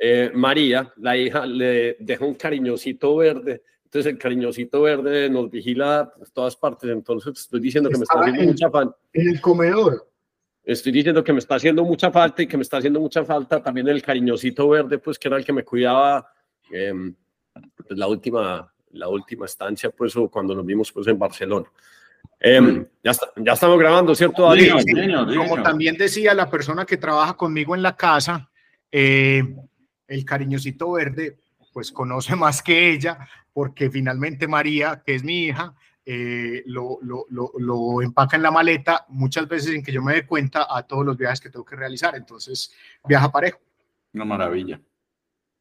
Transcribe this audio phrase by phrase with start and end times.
[0.00, 3.62] eh, María, la hija, le deja un cariñosito verde.
[3.84, 6.90] Entonces el cariñosito verde nos vigila por todas partes.
[6.90, 8.96] Entonces estoy diciendo que me está haciendo mucha falta.
[9.12, 10.08] En el comedor.
[10.64, 13.62] Estoy diciendo que me está haciendo mucha falta y que me está haciendo mucha falta
[13.62, 16.30] también el cariñosito verde, pues que era el que me cuidaba
[16.70, 17.14] em,
[17.74, 21.66] pues, la última la última estancia, pues, o cuando nos vimos, pues, en Barcelona.
[22.40, 24.72] Em, ya, ya estamos grabando, ¿cierto, David?
[25.36, 28.50] Como también decía la persona que trabaja conmigo en la casa,
[28.90, 29.42] eh,
[30.08, 31.38] el cariñosito verde,
[31.72, 35.74] pues conoce más que ella, porque finalmente María, que es mi hija,
[36.10, 40.82] eh, lo, empaca en la maleta muchas veces sin que yo me dé cuenta a
[40.82, 42.16] todos los viajes que tengo que realizar.
[42.16, 42.72] Entonces,
[43.06, 43.60] viaja parejo.
[44.14, 44.80] Una maravilla.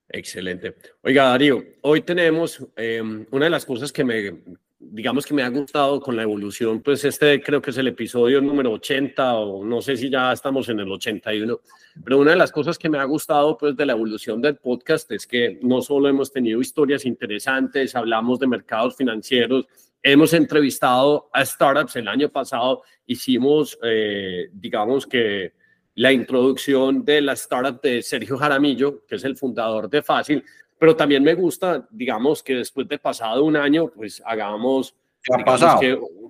[0.08, 0.78] Excelente.
[1.02, 4.42] Oiga, Darío, hoy tenemos em, una de las cosas que me,
[4.80, 8.42] digamos que me ha gustado con la evolución, pues este creo que es el episodio
[8.42, 11.60] número 80 o no sé si ya estamos en el 81,
[12.04, 15.12] pero una de las cosas que me ha gustado pues de la evolución del podcast
[15.12, 19.66] es que no solo hemos tenido historias interesantes, hablamos de mercados financieros,
[20.04, 25.54] hemos entrevistado a startups el año pasado, hicimos, eh, digamos que
[25.96, 30.44] la introducción de la startup de Sergio Jaramillo, que es el fundador de Fácil,
[30.80, 34.96] pero también me gusta, digamos, que después de pasado un año, pues hagamos...
[35.24, 35.80] ¿Qué ha pasado?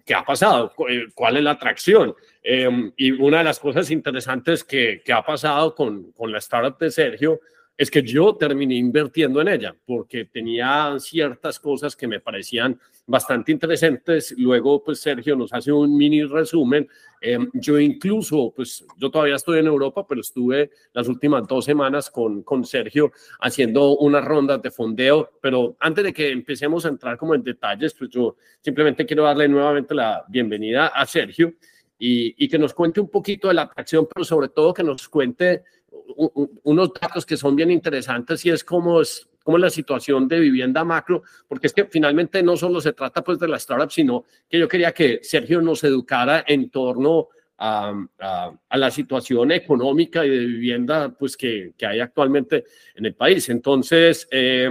[0.06, 0.74] ¿Qué ha pasado?
[0.90, 2.16] Eh, ¿Cuál es la atracción?
[2.42, 6.80] Em, y una de las cosas interesantes que, que ha pasado con, con la startup
[6.80, 7.40] de Sergio
[7.78, 13.52] es que yo terminé invirtiendo en ella porque tenía ciertas cosas que me parecían bastante
[13.52, 14.34] interesantes.
[14.36, 16.90] Luego, pues Sergio nos hace un mini resumen.
[17.22, 22.10] Em, yo incluso, pues yo todavía estoy en Europa, pero estuve las últimas dos semanas
[22.10, 25.30] con, con Sergio haciendo unas rondas de fondeo.
[25.40, 29.48] Pero antes de que empecemos a entrar como en detalles, pues yo simplemente quiero darle
[29.48, 31.54] nuevamente la bienvenida a Sergio
[32.00, 35.08] y, y que nos cuente un poquito de la atracción, pero sobre todo que nos
[35.08, 35.64] cuente
[36.64, 40.84] unos datos que son bien interesantes y es cómo es cómo la situación de vivienda
[40.84, 44.60] macro, porque es que finalmente no solo se trata pues de la startup, sino que
[44.60, 50.40] yo quería que Sergio nos educara en torno a, a, la situación económica y de
[50.40, 52.66] vivienda pues que, que hay actualmente
[52.96, 53.48] en el país.
[53.48, 54.70] Entonces, eh,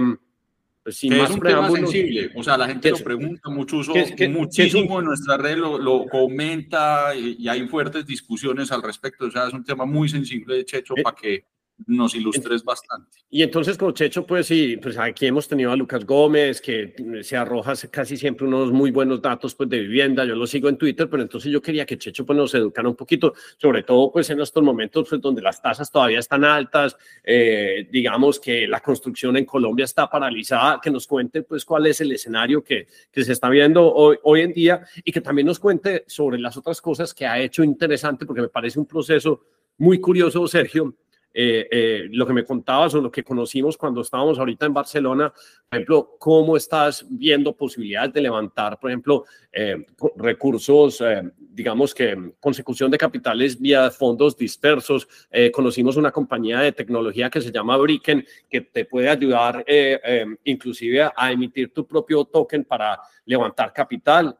[0.87, 3.93] pues, es un tema sensible, o sea, la gente lo pregunta, mucho uso,
[4.29, 9.47] muchísimo en nuestra red lo, lo comenta y, hay fuertes discusiones al respecto, o sea,
[9.47, 11.43] es un tema muy sensible, de Checho, eh, para que
[11.85, 13.19] nos ilustres bastante.
[13.29, 17.37] Y entonces con Checho, pues sí, pues aquí hemos tenido a Lucas Gómez, que se
[17.37, 21.09] arroja casi siempre unos muy buenos datos pues de vivienda, yo lo sigo en Twitter,
[21.09, 24.41] pero entonces yo quería que Checho pues nos educara un poquito, sobre todo pues en
[24.41, 29.45] estos momentos pues, donde las tasas todavía están altas, eh, digamos que la construcción en
[29.45, 33.49] Colombia está paralizada, que nos cuente pues cuál es el escenario que, que se está
[33.49, 37.25] viendo hoy, hoy en día y que también nos cuente sobre las otras cosas que
[37.25, 39.41] ha hecho interesante, porque me parece un proceso
[39.77, 40.95] muy curioso, Sergio,
[41.39, 45.31] eh, eh, lo que me contabas o lo que conocimos cuando estábamos ahorita en Barcelona,
[45.31, 51.03] por ejemplo, cómo estás viendo posibilidades de levantar, por ejemplo, eh, recursos,
[51.37, 55.07] digamos que consecución de capitales vía fondos dispersos.
[55.53, 59.63] conocimos una compañía de tecnología que se llama Bricken, que te puede ayudar
[60.43, 64.39] inclusive a emitir tu propio token para levantar capital,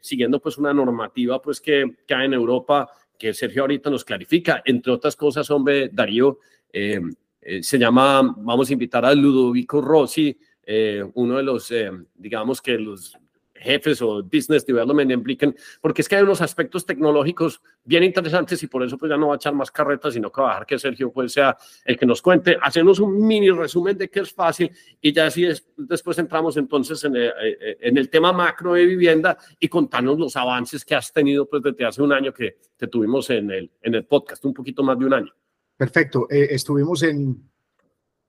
[0.00, 4.62] siguiendo pues una normativa pues que, que hay en Europa que Sergio ahorita nos clarifica.
[4.64, 6.38] Entre otras cosas, hombre, Darío,
[6.72, 7.00] eh,
[7.40, 11.72] eh, se llama, vamos a invitar a Ludovico Rossi, eh, uno de los,
[12.14, 13.16] digamos que los
[13.60, 18.66] jefes o business development implican, porque es que hay unos aspectos tecnológicos bien interesantes y
[18.66, 20.66] por eso pues ya no va a echar más carretas, sino que va a dejar
[20.66, 24.32] que Sergio pues sea el que nos cuente, hacernos un mini resumen de qué es
[24.32, 28.74] fácil y ya así es, después entramos entonces en el, eh, en el, tema macro
[28.74, 32.58] de vivienda y contarnos los avances que has tenido pues desde hace un año que
[32.76, 35.32] te tuvimos en el, en el podcast, un poquito más de un año.
[35.76, 37.50] Perfecto, eh, estuvimos en,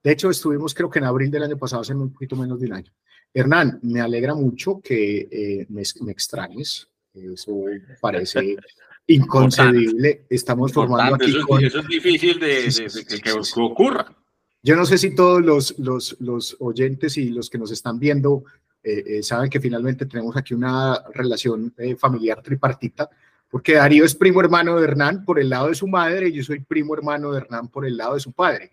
[0.03, 2.67] de hecho estuvimos creo que en abril del año pasado, hace un poquito menos de
[2.67, 2.91] un año.
[3.33, 5.81] Hernán, me alegra mucho que eh, me,
[6.11, 6.87] extrañes.
[7.13, 7.63] Eso
[8.01, 8.55] parece
[9.07, 10.25] inconcebible.
[10.29, 11.35] Estamos formando aquí.
[11.65, 13.31] Eso, es difícil de, que,
[13.61, 14.15] ocurra.
[14.63, 18.43] Yo no sé si todos los, los, los oyentes y los que nos están viendo
[18.83, 23.09] eh, eh, saben que finalmente tenemos aquí una relación familiar tripartita,
[23.49, 26.43] porque Darío es primo hermano de Hernán por el lado de su madre y yo
[26.43, 28.71] soy primo hermano de Hernán por el lado de su padre.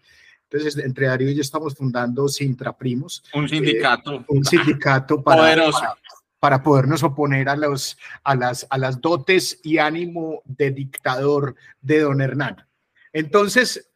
[0.55, 3.25] Entonces, entre Darío y yo estamos fundando Sintra Primos.
[3.35, 4.15] Un sindicato.
[4.15, 5.69] Eh, un sindicato para,
[6.39, 12.03] para, podernos oponer a, los, a, las, a las dotes y ánimo de dictador de
[12.03, 12.65] don Hernán.
[13.13, 13.91] Entonces,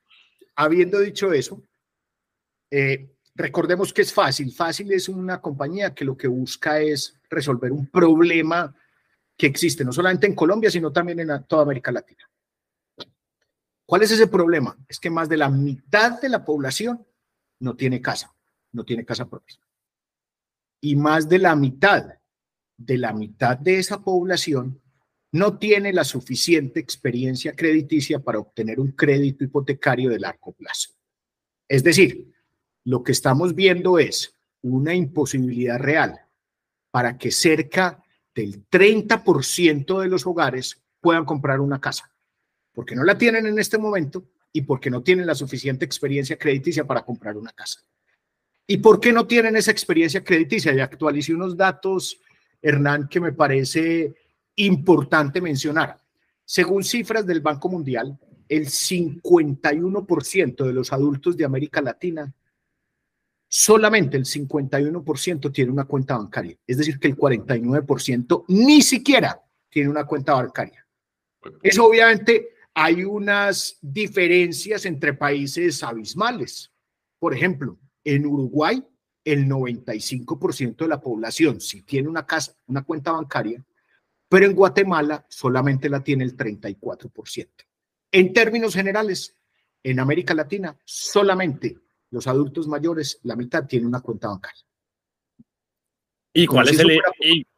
[0.56, 1.62] habiendo dicho eso,
[2.72, 4.50] eh, recordemos que es fácil.
[4.50, 8.74] Fácil es una compañía que lo que busca es resolver un problema
[9.36, 12.28] que existe no solamente en Colombia, sino también en toda América Latina.
[13.88, 14.76] ¿Cuál es ese problema?
[14.86, 17.06] Es que más de la mitad de la población
[17.58, 18.36] no tiene casa,
[18.70, 19.56] no tiene casa propia.
[20.82, 22.04] Y más de la mitad,
[22.76, 24.78] de la mitad de esa población
[25.32, 30.90] no tiene la suficiente experiencia crediticia para obtener un crédito hipotecario de largo plazo.
[31.66, 32.30] Es decir,
[32.84, 36.26] lo que estamos viendo es una imposibilidad real
[36.90, 42.12] para que cerca del 30% de los hogares puedan comprar una casa,
[42.78, 44.22] porque no la tienen en este momento
[44.52, 47.80] y porque no tienen la suficiente experiencia crediticia para comprar una casa.
[48.68, 50.72] ¿Y por qué no tienen esa experiencia crediticia?
[50.72, 52.20] Y actualicé unos datos,
[52.62, 54.14] Hernán, que me parece
[54.54, 56.00] importante mencionar.
[56.44, 58.16] Según cifras del Banco Mundial,
[58.48, 62.32] el 51% de los adultos de América Latina,
[63.48, 66.56] solamente el 51% tiene una cuenta bancaria.
[66.64, 70.86] Es decir, que el 49% ni siquiera tiene una cuenta bancaria.
[71.60, 76.70] Eso obviamente hay unas diferencias entre países abismales.
[77.18, 78.86] Por ejemplo, en Uruguay,
[79.24, 83.64] el 95% de la población, si tiene una, casa, una cuenta bancaria,
[84.28, 87.48] pero en Guatemala solamente la tiene el 34%.
[88.12, 89.36] En términos generales,
[89.82, 91.78] en América Latina, solamente
[92.10, 94.67] los adultos mayores, la mitad tiene una cuenta bancaria.
[96.32, 97.00] ¿Y cuál, es el,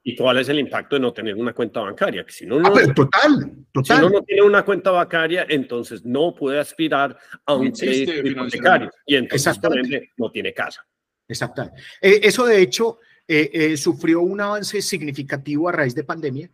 [0.05, 2.25] y, cuál es el impacto de no tener una cuenta bancaria?
[2.29, 3.99] si no, ah, total, total.
[3.99, 8.91] Si uno no tiene una cuenta bancaria, entonces no puede aspirar a un crédito hipotecario
[9.05, 9.77] y entonces por
[10.17, 10.87] no tiene casa.
[11.29, 11.81] Exactamente.
[12.01, 16.51] Eh, eso de hecho eh, eh, sufrió un avance significativo a raíz de pandemia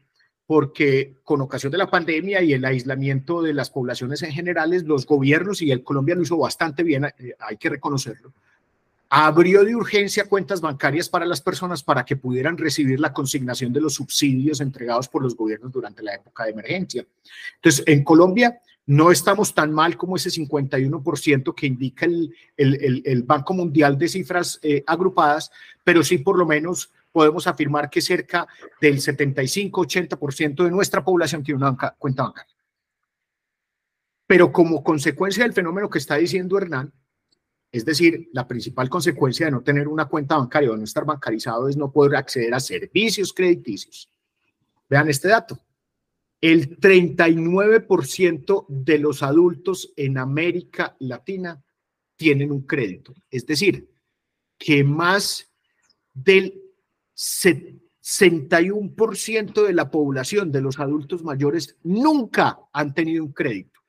[0.47, 5.05] porque con ocasión de la pandemia y el aislamiento de las poblaciones en generales, los
[5.05, 8.33] gobiernos y el Colombia lo hizo bastante bien, eh, hay que reconocerlo,
[9.08, 13.81] abrió de urgencia cuentas bancarias para las personas para que pudieran recibir la consignación de
[13.81, 17.06] los subsidios entregados por los gobiernos durante la época de emergencia.
[17.56, 23.99] Entonces, en Colombia no estamos tan mal como ese 51% que indica el, Banco Mundial
[23.99, 25.50] de cifras eh, agrupadas,
[25.82, 28.47] pero sí por lo menos podemos afirmar que cerca
[28.81, 32.55] del 75-80% de nuestra población tiene una cuenta bancaria.
[34.26, 36.93] Pero como consecuencia del fenómeno que está diciendo Hernán,
[37.73, 41.69] es decir, la principal consecuencia de no tener una cuenta bancaria o no estar bancarizado
[41.69, 44.09] es no poder acceder a servicios crediticios.
[44.89, 45.61] Vean este dato.
[46.41, 51.65] El 39% de los adultos en América Latina
[52.17, 53.15] tienen un crédito.
[53.31, 53.91] Es decir,
[54.59, 55.51] que más
[56.15, 56.63] del
[57.15, 63.81] 61% de la población de los adultos mayores nunca han tenido un crédito.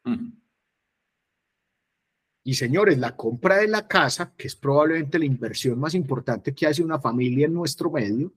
[2.47, 6.65] Y señores, la compra de la casa, que es probablemente la inversión más importante que
[6.65, 8.31] hace una familia en nuestro medio,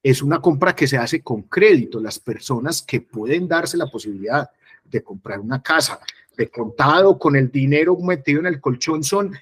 [0.00, 1.98] es una compra que se hace con crédito.
[1.98, 4.48] Las personas que pueden darse la posibilidad
[4.84, 5.98] de comprar una casa
[6.36, 9.32] de contado con el dinero metido en el colchón son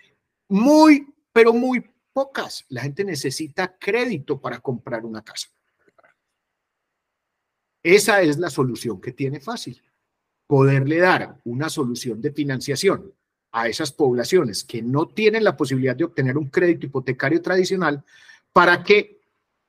[0.49, 2.65] muy, pero muy pocas.
[2.71, 5.49] La gente necesita crédito para comprar una casa.
[7.83, 9.83] Esa es la solución que tiene fácil.
[10.47, 13.13] Poderle dar una solución de financiación
[13.53, 18.05] a esas poblaciones que no tienen la posibilidad de obtener un crédito hipotecario tradicional
[18.53, 19.19] para que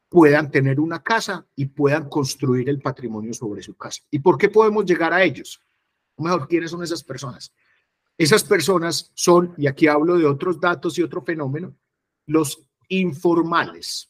[0.10, 4.02] puedan tener una casa y puedan construir el patrimonio sobre su casa.
[4.10, 5.62] ¿Y por qué podemos llegar a ellos?
[6.16, 7.54] O mejor, ¿quiénes son esas personas?
[8.18, 11.74] Esas personas son, y aquí hablo de otros datos y otro fenómeno,
[12.26, 14.10] los informales.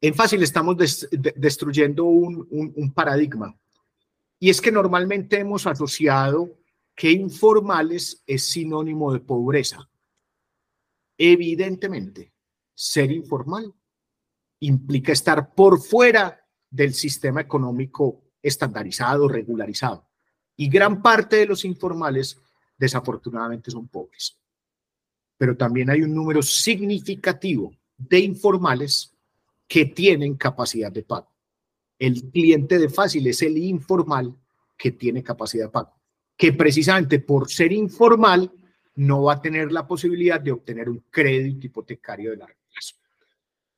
[0.00, 0.76] En fácil estamos
[1.10, 3.56] destruyendo un, paradigma.
[4.38, 6.50] Y es que normalmente hemos asociado
[6.98, 9.88] que informales es sinónimo de pobreza.
[11.16, 12.32] Evidentemente,
[12.74, 13.72] ser informal
[14.60, 20.08] implica estar por fuera del sistema económico estandarizado, regularizado.
[20.56, 22.36] Y gran parte de los informales,
[22.76, 24.36] desafortunadamente, son pobres
[25.38, 29.14] pero también hay un número significativo de informales
[29.66, 31.32] que tienen capacidad de pago.
[31.98, 34.36] El cliente de fácil es el informal
[34.76, 35.94] que tiene capacidad de pago,
[36.38, 38.50] que precisamente por ser informal
[38.94, 42.94] no va a tener la posibilidad de obtener un crédito hipotecario de largo plazo.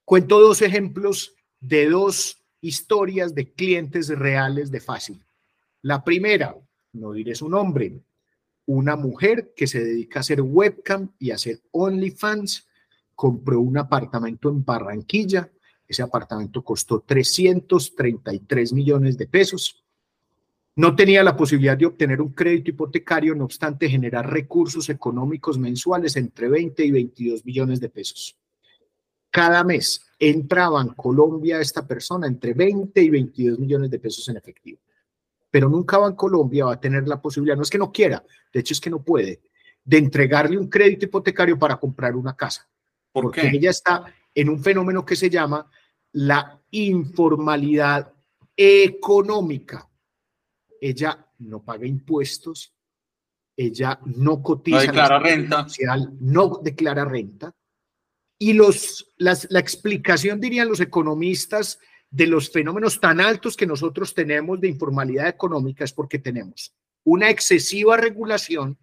[0.04, 5.24] Cuento dos ejemplos de dos historias de clientes reales de fácil.
[5.82, 6.54] La primera,
[6.92, 7.98] no diré su nombre,
[8.66, 12.68] una mujer que se dedica a hacer webcam y a hacer OnlyFans,
[13.14, 15.50] compró un apartamento en Barranquilla.
[15.88, 19.82] Ese apartamento costó 333 millones de pesos.
[20.80, 26.16] No tenía la posibilidad de obtener un crédito hipotecario, no obstante generar recursos económicos mensuales
[26.16, 28.37] entre 20 y 22 millones de pesos.
[29.30, 34.37] Cada mes entraba en Colombia esta persona entre 20 y 22 millones de pesos en
[34.37, 34.80] efectivo
[35.50, 38.72] pero nunca Colombia va a tener la posibilidad, no es que no quiera, de hecho
[38.72, 39.40] es que no puede,
[39.84, 42.66] de entregarle un crédito hipotecario para comprar una casa.
[43.12, 45.68] porque ella está en un fenómeno que se llama
[46.12, 48.12] la informalidad
[48.56, 49.89] económica.
[50.80, 52.75] Ella no paga impuestos,
[53.56, 54.78] ella no cotiza.
[54.78, 55.68] No declara renta.
[55.68, 57.54] Social, no declara renta.
[58.38, 61.78] Y los, las, la explicación, dirían los economistas,
[62.10, 67.30] de los fenómenos tan altos que nosotros tenemos de informalidad económica es porque tenemos una
[67.30, 68.76] excesiva regulación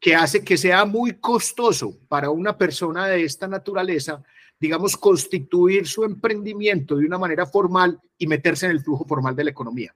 [0.00, 4.22] que hace que sea muy costoso para una persona de esta naturaleza,
[4.58, 9.44] digamos, constituir su emprendimiento de una manera formal y meterse en el flujo formal de
[9.44, 9.94] la economía.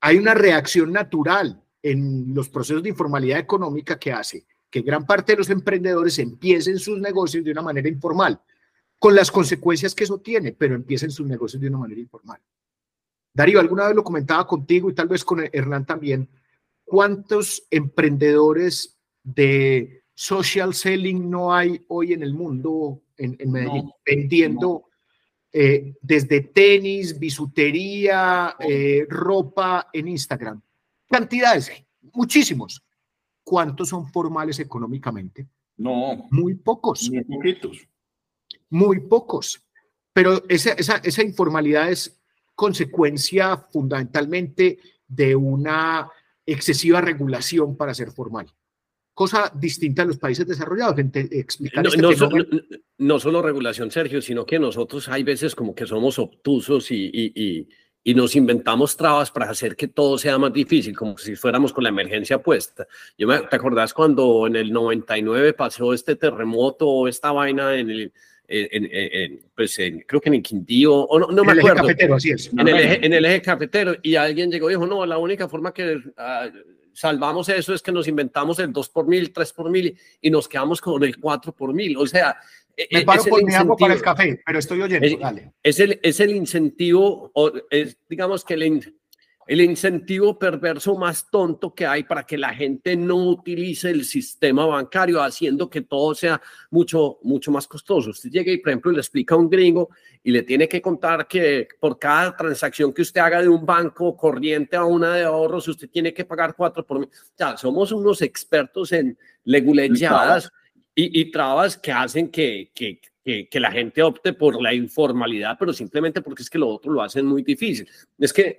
[0.00, 5.32] Hay una reacción natural en los procesos de informalidad económica que hace que gran parte
[5.32, 8.40] de los emprendedores empiecen sus negocios de una manera informal,
[8.98, 12.40] con las consecuencias que eso tiene, pero empiecen sus negocios de una manera informal.
[13.32, 16.28] Darío, alguna vez lo comentaba contigo y tal vez con Hernán también,
[16.84, 24.87] ¿cuántos emprendedores de social selling no hay hoy en el mundo, en, Medellín, vendiendo
[25.52, 30.60] eh, desde tenis, bisutería, eh, ropa en Instagram?
[31.08, 31.72] Cantidades,
[32.12, 32.82] muchísimos.
[33.42, 35.48] ¿Cuántos son formales económicamente?
[35.78, 36.26] No.
[36.30, 37.10] Muy pocos.
[37.10, 37.88] Muy poquitos.
[38.68, 39.64] Muy pocos.
[40.12, 42.20] Pero esa, esa, esa informalidad es
[42.54, 46.10] consecuencia fundamentalmente de una
[46.44, 48.52] excesiva regulación para ser formal.
[49.18, 50.96] Cosa distinta a los países desarrollados.
[50.96, 56.20] Explicar no, este no, solo regulación, Sergio, sino que nosotros hay veces como que somos
[56.20, 57.68] obtusos y, y,
[58.04, 61.82] y, nos inventamos trabas para hacer que todo sea más difícil, como si fuéramos con
[61.82, 62.86] la emergencia puesta.
[63.18, 67.90] Yo me, ¿Te acordás cuando en el 99 pasó este terremoto o esta vaina en
[67.90, 68.12] el,
[68.46, 71.88] en, pues creo que en el Quindío, o no, no me acuerdo.
[71.88, 72.52] El eje cafetero, así es.
[72.52, 75.48] En el, eje, en el eje cafetero, y alguien llegó y dijo, no, la única
[75.48, 79.70] forma que uh, salvamos eso es que nos inventamos el 2 por mil, 3 por
[79.70, 81.96] mil, y nos quedamos con el 4 por mil.
[81.96, 82.36] O sea,
[82.90, 85.52] me paro por mi agua para el café, pero estoy oyendo, es, dale.
[85.62, 88.94] Es el, es el incentivo, o es, digamos que el,
[89.48, 94.66] el incentivo perverso más tonto que hay para que la gente no utilice el sistema
[94.66, 96.38] bancario, haciendo que todo sea
[96.70, 98.10] mucho, mucho más costoso.
[98.10, 99.88] Usted llega y, por ejemplo, le explica a un gringo
[100.22, 104.14] y le tiene que contar que por cada transacción que usted haga de un banco
[104.14, 107.08] corriente a una de ahorros, usted tiene que pagar cuatro por mil.
[107.38, 110.52] Ya, somos unos expertos en leguleyadas
[110.94, 115.56] y, y, trabas que hacen que, que, que, que la gente opte por la informalidad,
[115.58, 117.88] pero simplemente porque es que lo otro lo hacen muy difícil.
[118.18, 118.58] Es que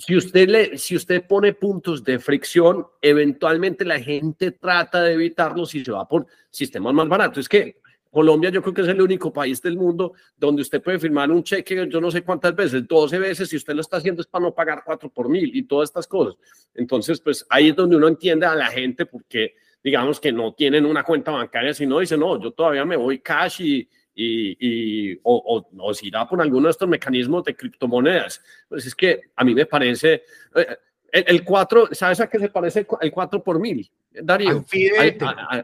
[0.00, 5.74] si usted, le, si usted pone puntos de fricción, eventualmente la gente trata de evitarlos
[5.74, 7.38] y se va por sistemas más baratos.
[7.38, 7.76] Es que
[8.10, 11.44] Colombia yo creo que es el único país del mundo donde usted puede firmar un
[11.44, 14.46] cheque, yo no sé cuántas veces, 12 veces, si usted lo está haciendo es para
[14.46, 16.36] no pagar 4 por mil y todas estas cosas.
[16.74, 19.54] Entonces, pues ahí es donde uno entiende a la gente porque
[19.84, 23.60] digamos que no tienen una cuenta bancaria, sino dice, no, yo todavía me voy cash
[23.60, 23.88] y,
[24.22, 28.42] y, o, o, si irá por alguno de estos mecanismos de criptomonedas.
[28.68, 30.22] Pues es que a mí me parece,
[30.54, 30.76] eh,
[31.12, 33.90] el, 4, ¿sabes a qué se parece el 4 por mil?
[34.10, 34.64] Darío.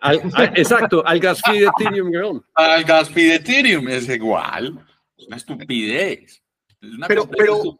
[0.00, 0.22] Al,
[0.54, 2.42] exacto, al gas fee de Ethereum.
[2.54, 4.78] Al gas fee de Ethereum es igual.
[5.16, 6.42] Es una estupidez.
[6.80, 7.78] Es una pero, pero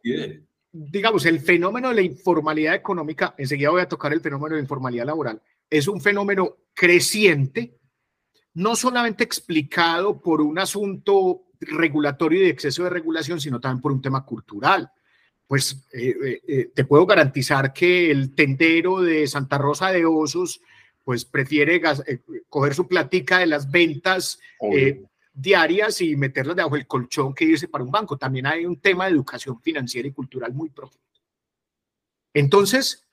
[0.73, 5.07] digamos, el fenómeno de la informalidad económica, enseguida voy a tocar el fenómeno de informalidad
[5.07, 5.41] laboral,
[5.71, 7.79] es un fenómeno creciente
[8.57, 13.93] no solamente explicado por un asunto regulatorio y de exceso de regulación, sino también por
[13.93, 14.91] un tema cultural.
[15.47, 20.63] Pues eh, eh, eh, te puedo garantizar que el tendero de Santa Rosa de Osos,
[21.05, 21.83] pues prefiere
[22.49, 24.41] coger su platica de las ventas
[25.35, 28.17] diarias y meterlas debajo del colchón que irse para un banco.
[28.17, 31.07] También hay un tema de educación financiera y cultural muy profundo.
[32.33, 33.07] Entonces,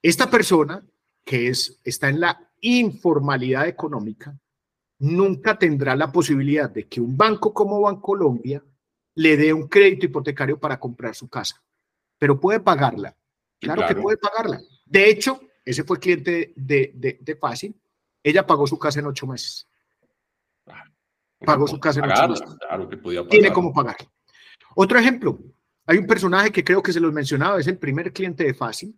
[0.00, 0.86] esta persona
[1.24, 4.38] que es, está en la informalidad económica,
[5.02, 8.62] nunca tendrá la posibilidad de que un banco como Bancolombia
[9.16, 11.60] le dé un crédito hipotecario para comprar su casa,
[12.18, 13.16] pero puede pagarla.
[13.58, 14.60] Claro, que puede pagarla.
[14.86, 17.74] De hecho, ese fue cliente de, de, de Fácil.
[18.22, 19.68] Ella pagó su casa en ocho meses.
[21.40, 22.56] Pagó su casa en ocho meses.
[22.60, 23.96] Claro que podía Tiene cómo pagar.
[24.76, 25.38] Otro ejemplo.
[25.84, 28.96] Hay un personaje que creo que se los mencionaba, es el primer cliente de Fácil.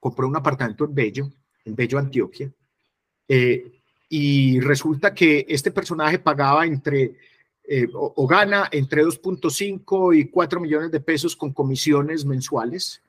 [0.00, 1.30] Compró un apartamento en Bello,
[1.66, 2.50] en Bello, Antioquia.
[3.28, 7.16] Eh, y resulta que este personaje pagaba entre,
[7.64, 13.02] eh, o, gana entre 2.5 y 4 millones de pesos con comisiones mensuales,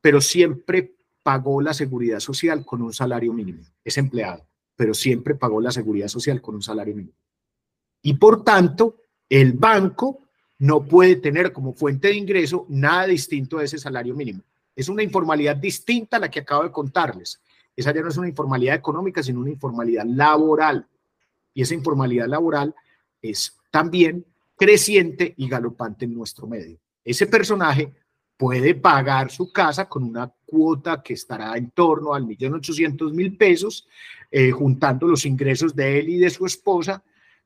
[0.00, 3.62] pero siempre pagó la seguridad social con un salario mínimo.
[3.84, 4.44] Es empleado,
[4.76, 7.16] pero siempre pagó la seguridad social con un salario mínimo.
[8.02, 8.96] Y por tanto,
[9.28, 10.22] el banco
[10.58, 14.42] no puede tener como fuente de ingreso nada distinto a ese salario mínimo.
[14.74, 17.40] Es una informalidad distinta a la que acabo de contarles.
[17.76, 20.86] Esa ya no es una informalidad económica, sino una informalidad laboral.
[21.54, 22.74] Y esa informalidad laboral
[23.20, 24.24] es también
[24.56, 26.78] creciente y galopante en nuestro medio.
[27.04, 27.92] Ese personaje
[28.36, 33.36] puede pagar su casa con una cuota que estará en torno al millón ochocientos mil
[33.36, 33.86] pesos,
[34.30, 37.02] eh, juntando los ingresos de él y de su esposa,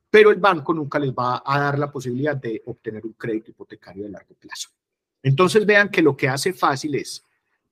[0.09, 4.03] pero el banco nunca les va a dar la posibilidad de obtener un crédito hipotecario
[4.03, 4.69] de largo plazo.
[5.21, 7.23] Entonces vean que lo que hace fácil es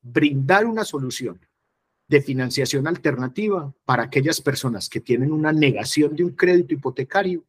[0.02, 1.40] brindar una solución
[2.08, 7.44] de financiación alternativa para aquellas personas que tienen una negación de un crédito hipotecario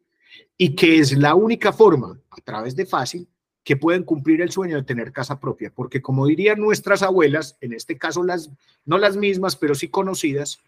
[0.57, 3.29] y que es la única forma, a través de Fácil,
[3.63, 7.73] que pueden cumplir el sueño de tener casa propia, porque como dirían nuestras abuelas, en
[7.73, 8.51] este caso las
[8.85, 10.61] no las mismas, pero sí conocidas,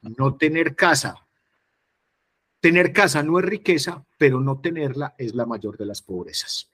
[0.00, 1.26] no tener casa.
[2.60, 6.70] Tener casa no es riqueza, pero no tenerla es la mayor de las pobrezas.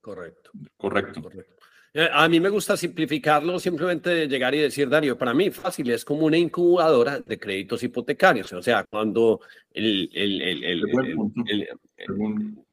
[0.00, 0.50] Correcto.
[0.76, 1.22] Correcto.
[1.22, 1.57] Correcto.
[1.98, 6.04] Eh, a mí me gusta simplificarlo, simplemente llegar y decir, Darío, para mí fácil, es
[6.04, 8.52] como una incubadora de créditos hipotecarios.
[8.52, 9.40] O sea, cuando,
[9.72, 10.82] el, el, el,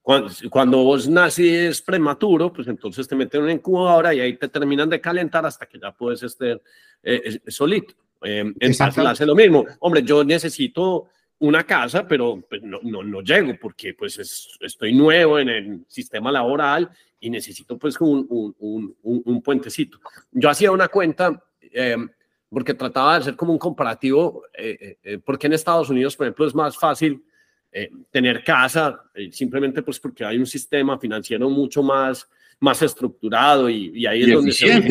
[0.04, 4.48] cuando, cuando, vos naces prematuro, pues entonces te meten en una incubadora y ahí te
[4.48, 6.62] terminan de calentar hasta que ya puedes estar
[7.02, 7.96] eh, solito.
[8.22, 9.66] Eh, en fácil hace lo mismo.
[9.80, 11.08] Hombre, yo necesito
[11.40, 16.32] una casa, pero pues, no, no, no, llego porque pues estoy nuevo en el sistema
[16.32, 16.92] laboral
[17.26, 18.56] y necesito pues un, un,
[19.02, 20.00] un, un puentecito.
[20.32, 22.08] Yo hacía una cuenta em,
[22.50, 26.28] porque trataba de hacer como un comparativo, eh, eh, eh, porque en Estados Unidos, por
[26.28, 27.24] ejemplo, es más fácil
[28.10, 32.26] tener casa, simplemente pues porque hay un sistema financiero mucho más,
[32.62, 34.82] más estructurado y, y ahí es donde se...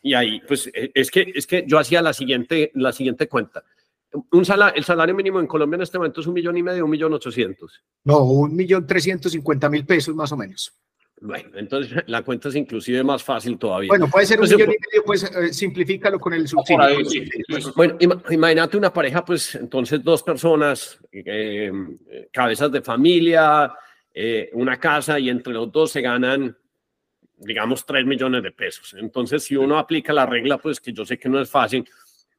[0.00, 3.64] Y ahí, pues es que, es que yo hacía la siguiente, la siguiente cuenta
[4.12, 4.44] un
[4.74, 7.12] el salario mínimo en Colombia en este momento es un millón y medio, un millón
[7.12, 7.82] ochocientos.
[8.04, 10.72] No, un millón trescientos cincuenta mil pesos más o menos.
[11.20, 13.88] Bueno, entonces la cuenta es inclusive más fácil todavía.
[13.88, 16.80] Bueno, puede ser un millón y medio, pues eh, simplifícalo con el subsidio.
[17.76, 17.96] Bueno,
[18.30, 21.70] imagínate una pareja, pues entonces dos personas, eh,
[22.32, 23.72] cabezas de familia,
[24.14, 26.56] eh, una casa y entre los dos se ganan,
[27.36, 28.94] digamos, tres millones de pesos.
[28.98, 31.88] Entonces, si uno aplica la regla, pues que yo sé que no es fácil,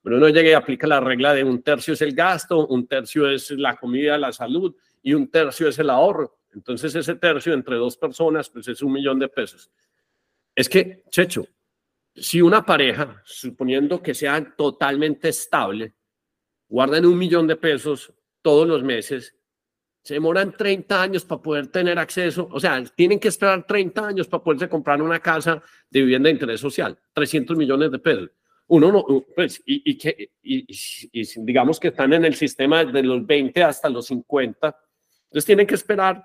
[0.02, 3.30] pero uno llega y aplica la regla de un tercio es el gasto, un tercio
[3.30, 6.41] es la comida, la salud y un tercio es el ahorro.
[6.54, 9.72] Entonces ese tercio entre dos personas pues es un millón de pesos.
[10.56, 11.46] Es que, Checho,
[12.14, 15.94] si una pareja, suponiendo que sea totalmente estable,
[16.68, 19.36] guardan un millón de pesos todos los meses,
[20.04, 24.28] se demoran 30 años para poder tener acceso, o sea, tienen que esperar 30 años
[24.28, 28.32] para poderse comprar una casa de vivienda de interés social, 300 millones de pesos
[28.72, 30.66] uno no, pues, y, que, y,
[31.44, 34.78] digamos que están en el sistema de los 20 hasta los 50,
[35.26, 36.24] entonces tienen que esperar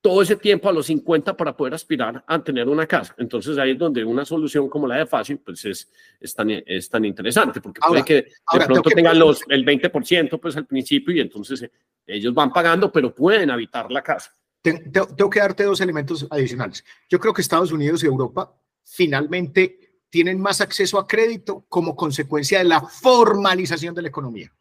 [0.00, 3.14] todo ese tiempo a los 50 para poder aspirar a tener una casa.
[3.18, 6.88] Entonces ahí es donde una solución como la de Fácil, pues es, es, tan, es
[6.88, 11.20] tan interesante, porque puede que de pronto tengan los, el 20% pues al principio y
[11.20, 11.70] entonces eh,
[12.06, 14.32] ellos van pagando, pero pueden habitar la casa.
[14.62, 16.84] Tengo que darte dos elementos adicionales.
[17.08, 22.58] Yo creo que Estados Unidos y Europa finalmente tienen más acceso a crédito como consecuencia
[22.58, 24.52] de la formalización de la economía.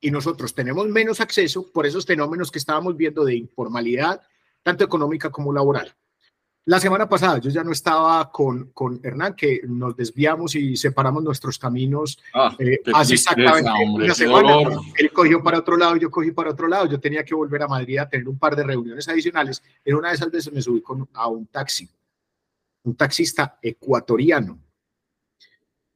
[0.00, 4.22] Y nosotros tenemos menos acceso por esos fenómenos que estábamos viendo de informalidad,
[4.64, 5.94] tanto económica como laboral.
[6.66, 11.22] La semana pasada yo ya no estaba con, con Hernán, que nos desviamos y separamos
[11.22, 14.80] nuestros caminos ah, eh, hace exactamente una semana.
[14.96, 16.86] Él cogió para otro lado, yo cogí para otro lado.
[16.86, 19.62] Yo tenía que volver a Madrid a tener un par de reuniones adicionales.
[19.84, 21.86] En una de esas veces me subí con, a un taxi,
[22.84, 24.58] un taxista ecuatoriano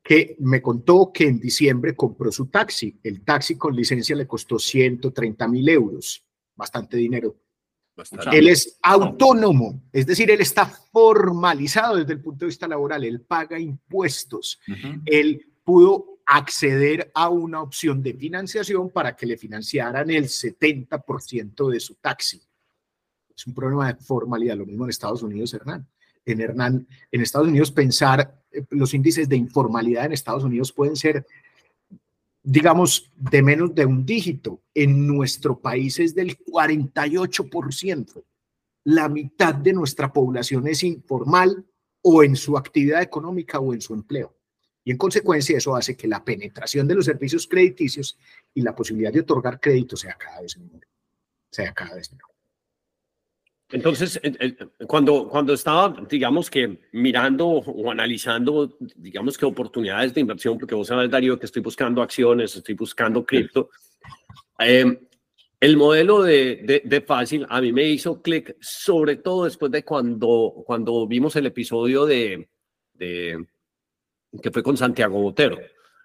[0.02, 2.98] que me contó que en diciembre compró su taxi.
[3.02, 6.22] El taxi con licencia le costó 130 mil euros,
[6.54, 7.36] bastante dinero.
[8.32, 13.20] Él es autónomo, es decir, él está formalizado desde el punto de vista laboral, él
[13.22, 14.60] paga impuestos,
[15.04, 21.80] él pudo acceder a una opción de financiación para que le financiaran el 70% de
[21.80, 22.42] su taxi.
[23.34, 25.86] Es un problema de formalidad, lo mismo en Estados Unidos, Hernán.
[26.26, 30.96] En Hernán, en Estados Unidos pensar eh, los índices de informalidad en Estados Unidos pueden
[30.96, 31.24] ser,
[32.50, 34.62] digamos, de menos de un dígito.
[34.72, 38.24] En nuestro país es del 48%.
[38.84, 41.66] La mitad de nuestra población es informal
[42.00, 44.34] o en su actividad económica o en su empleo.
[44.82, 48.16] Y en consecuencia eso hace que la penetración de los servicios crediticios
[48.54, 50.86] y la posibilidad de otorgar crédito sea cada vez menor.
[51.50, 52.27] Sea cada vez menor.
[53.70, 54.18] Entonces,
[54.86, 60.88] cuando, cuando estaba, digamos que mirando o analizando, digamos que oportunidades de inversión, porque vos
[60.88, 63.68] sabes, Darío, que estoy buscando acciones, estoy buscando cripto,
[64.58, 64.98] eh,
[65.60, 70.62] el modelo de, de, Fácil a mí me hizo clic, sobre todo después de cuando,
[70.64, 72.48] cuando vimos el episodio de,
[72.94, 73.44] de
[74.40, 75.58] que fue con Santiago Botero.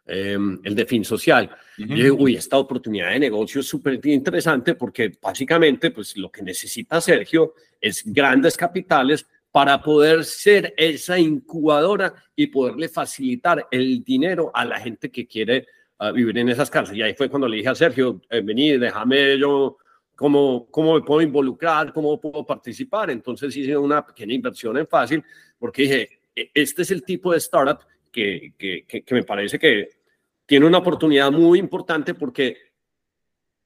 [0.05, 1.49] Em, el de fin social.
[1.77, 6.41] Yo digo, uy, esta oportunidad de negocio es súper interesante porque básicamente pues lo que
[6.41, 14.49] necesita Sergio es grandes capitales para poder ser esa incubadora y poderle facilitar el dinero
[14.51, 15.67] a la gente que quiere
[15.99, 16.95] ah, vivir en esas casas.
[16.95, 19.77] Y ahí fue cuando le dije a Sergio, eh, vení, déjame yo,
[20.15, 23.11] cómo, cómo me puedo involucrar, cómo puedo participar.
[23.11, 25.23] Entonces hice una pequeña inversión en Fácil
[25.59, 27.79] porque dije, e, este es el tipo de startup
[28.13, 29.89] que, que, que, me parece que
[30.45, 32.57] tiene una oportunidad muy importante porque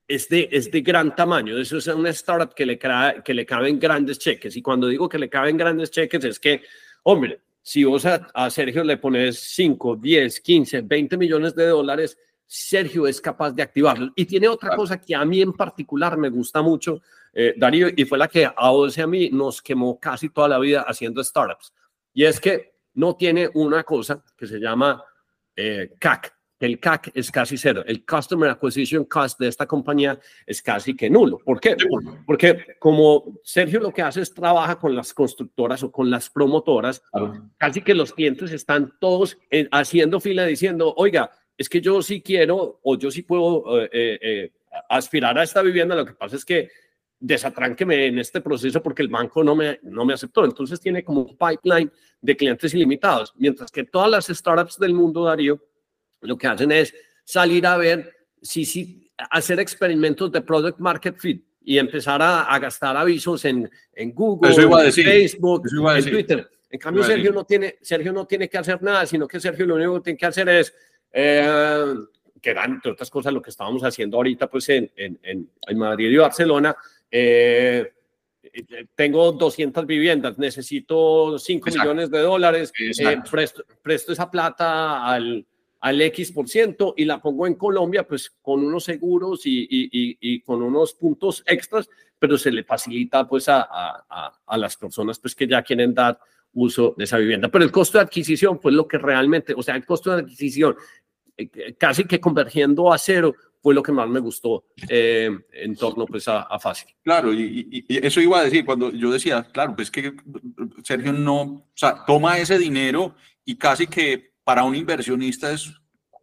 [0.07, 1.57] es de, es de gran tamaño.
[1.57, 4.55] Eso es una startup que le, que le caben grandes cheques.
[4.55, 6.63] Y cuando digo que le caben grandes cheques es que,
[7.03, 13.05] hombre, si vos a, Sergio le pones 5, 10, 15, 20 millones de dólares, Sergio
[13.05, 14.13] es capaz de activarlo.
[14.15, 17.01] Y tiene otra cosa que a mí en particular me gusta mucho,
[17.33, 20.47] eh, Darío, y fue la que a vos y a mí nos quemó casi toda
[20.47, 21.73] la vida haciendo startups.
[22.13, 25.03] Y es que no tiene una cosa que se llama
[25.55, 27.83] eh, CAC, el CAC es casi cero.
[27.85, 31.37] El Customer Acquisition Cost de esta compañía es casi que nulo.
[31.39, 31.75] ¿Por qué?
[32.25, 37.03] Porque como Sergio lo que hace es trabaja con las constructoras o con las promotoras,
[37.57, 42.21] casi que los clientes están todos eh, haciendo fila diciendo, oiga, es que yo sí
[42.21, 44.51] quiero o yo sí puedo eh, eh,
[44.89, 45.95] aspirar a esta vivienda.
[45.95, 46.69] Lo que pasa es que
[47.19, 50.45] desatránqueme en este proceso porque el banco no me, no me aceptó.
[50.45, 55.25] Entonces tiene como un pipeline de clientes ilimitados, mientras que todas las startups del mundo,
[55.25, 55.61] Darío,
[56.21, 61.43] lo que hacen es salir a ver si, si hacer experimentos de product market fit
[61.61, 65.63] y empezar a, gastar avisos en, en Google, en Facebook,
[65.97, 66.49] en Twitter.
[66.69, 69.75] En cambio, Sergio no, tiene, Sergio no tiene que hacer nada, sino que Sergio lo
[69.75, 70.73] único que tiene que hacer es,
[71.11, 71.93] eh,
[72.41, 76.09] que dan, entre otras cosas, lo que estábamos haciendo ahorita pues en, en, en Madrid
[76.09, 76.75] y Barcelona,
[77.11, 77.91] eh,
[78.95, 85.45] tengo 200 viviendas, necesito 5 millones de dólares, eh, presto, presto, esa plata al,
[85.79, 90.17] al X por ciento y la pongo en Colombia, pues con unos seguros y, y,
[90.19, 95.19] y, con unos puntos extras, pero se le facilita pues a, a, a, las personas
[95.19, 96.19] pues que ya quieren dar
[96.53, 97.49] uso de esa vivienda.
[97.49, 100.75] Pero el costo de adquisición fue lo que realmente, o sea, el costo de adquisición
[101.37, 103.35] eh, casi que convergiendo a cero
[103.67, 106.87] fue lo que más me gustó eh, en torno pues a, a Fácil.
[107.03, 110.15] Claro, y, y, eso iba a decir cuando yo decía, claro, pues que
[110.85, 115.69] Sergio no, o sea, toma ese dinero y casi que para un inversionista es,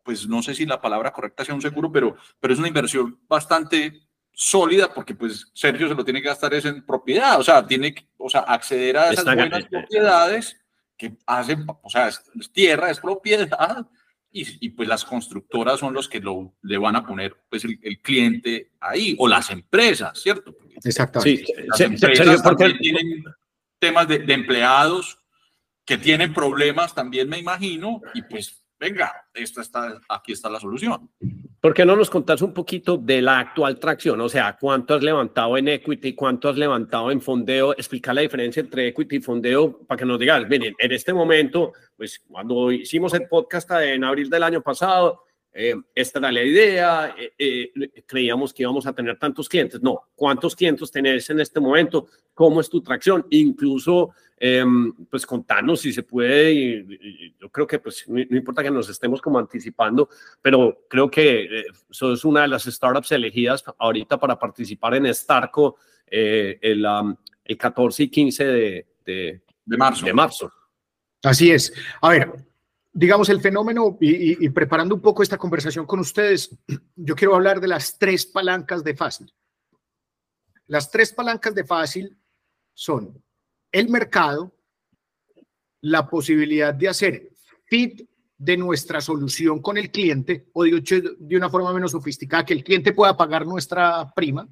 [0.02, 3.20] pues no sé si la palabra correcta sea un seguro, pero, pero es una inversión
[3.28, 3.92] bastante
[4.32, 7.92] sólida porque pues Sergio se lo tiene que gastar es en propiedad, o sea, tiene
[7.92, 10.56] que o sea, acceder a esas buenas propiedades
[10.96, 12.22] que hacen, o sea, es,
[12.54, 13.86] tierra, es propiedad,
[14.36, 17.78] y, y, pues las constructoras son los que lo, le van a poner pues el,
[18.02, 20.56] cliente ahí, o las empresas, ¿cierto?
[20.82, 21.46] Exactamente.
[21.46, 23.24] Sí, las empresas también tienen
[23.78, 25.20] temas de, de empleados
[25.84, 31.08] que tienen problemas también, me imagino, y pues venga, esta está, aquí está la solución.
[31.64, 34.20] ¿Por qué no nos contás un poquito de la actual tracción?
[34.20, 36.14] O sea, ¿cuánto has levantado en equity?
[36.14, 37.72] ¿Cuánto has levantado en fondeo?
[37.72, 41.72] Explicar la diferencia entre equity y fondeo para que nos digas, miren, en este momento,
[41.96, 45.22] pues cuando hicimos el podcast en abril del año pasado,
[45.54, 47.72] eh, esta era la idea, eh, eh,
[48.04, 49.80] creíamos que íbamos a tener tantos clientes.
[49.80, 52.08] No, ¿cuántos clientes tenés en este momento?
[52.34, 53.24] ¿Cómo es tu tracción?
[53.30, 58.70] Incluso, em, pues contanos si se puede, y, yo creo que pues no, importa que
[58.70, 60.08] nos estemos como anticipando,
[60.40, 66.84] pero creo que sos una de las startups elegidas ahorita para participar en Starco el,
[67.44, 70.06] el, 14 y 15 de, de, de marzo.
[70.06, 70.52] de marzo.
[71.22, 71.72] Así es.
[72.02, 72.32] A ver,
[72.94, 76.56] digamos, el fenómeno y, preparando un poco esta conversación con ustedes,
[76.94, 79.32] yo quiero hablar de las tres palancas de fácil.
[80.66, 82.16] Las tres palancas de fácil
[82.72, 83.22] son
[83.74, 84.54] el mercado,
[85.80, 87.32] la posibilidad de hacer
[87.66, 88.08] fit
[88.38, 92.62] de nuestra solución con el cliente, o dicho de una forma menos sofisticada, que el
[92.62, 94.48] cliente pueda pagar nuestra prima,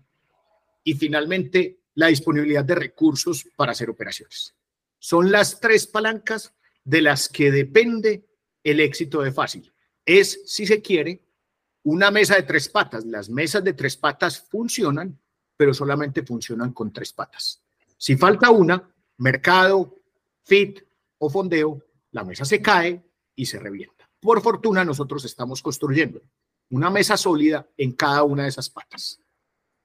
[0.82, 4.56] y finalmente la disponibilidad de recursos para hacer operaciones.
[4.98, 8.26] Son las tres palancas de las que depende
[8.64, 9.72] el éxito de fácil.
[10.04, 11.22] Es, si se quiere,
[11.85, 13.04] una mesa de tres patas.
[13.04, 15.16] Las mesas de tres patas funcionan,
[15.56, 17.62] pero solamente funcionan con tres patas.
[17.96, 19.96] Si falta una, mercado,
[20.44, 20.81] fit
[21.18, 23.03] o fondeo, la mesa se cae
[23.35, 24.09] y se revienta.
[24.20, 26.22] Por fortuna, nosotros estamos construyendo
[26.70, 29.20] una mesa sólida en cada una de esas patas.